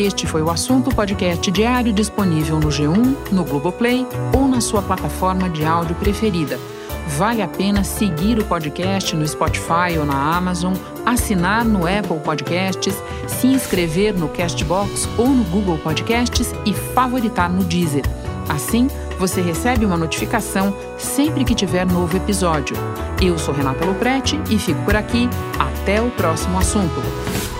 Este 0.00 0.26
foi 0.26 0.40
o 0.40 0.48
assunto 0.48 0.88
podcast 0.94 1.50
diário 1.50 1.92
disponível 1.92 2.58
no 2.58 2.68
G1, 2.68 3.30
no 3.30 3.44
Globoplay 3.44 4.06
ou 4.34 4.48
na 4.48 4.58
sua 4.58 4.80
plataforma 4.80 5.50
de 5.50 5.62
áudio 5.62 5.94
preferida. 5.94 6.58
Vale 7.18 7.42
a 7.42 7.46
pena 7.46 7.84
seguir 7.84 8.38
o 8.38 8.44
podcast 8.46 9.14
no 9.14 9.28
Spotify 9.28 9.98
ou 9.98 10.06
na 10.06 10.34
Amazon, 10.34 10.72
assinar 11.04 11.66
no 11.66 11.80
Apple 11.80 12.18
Podcasts, 12.24 12.94
se 13.28 13.48
inscrever 13.48 14.16
no 14.16 14.30
Castbox 14.30 15.06
ou 15.18 15.28
no 15.28 15.44
Google 15.44 15.76
Podcasts 15.76 16.54
e 16.64 16.72
favoritar 16.72 17.52
no 17.52 17.62
Deezer. 17.62 18.04
Assim, 18.48 18.88
você 19.18 19.42
recebe 19.42 19.84
uma 19.84 19.98
notificação 19.98 20.74
sempre 20.96 21.44
que 21.44 21.54
tiver 21.54 21.84
novo 21.84 22.16
episódio. 22.16 22.74
Eu 23.20 23.36
sou 23.36 23.52
Renata 23.52 23.84
Loprete 23.84 24.40
e 24.48 24.58
fico 24.58 24.82
por 24.82 24.96
aqui. 24.96 25.28
Até 25.58 26.00
o 26.00 26.10
próximo 26.12 26.58
assunto. 26.58 27.59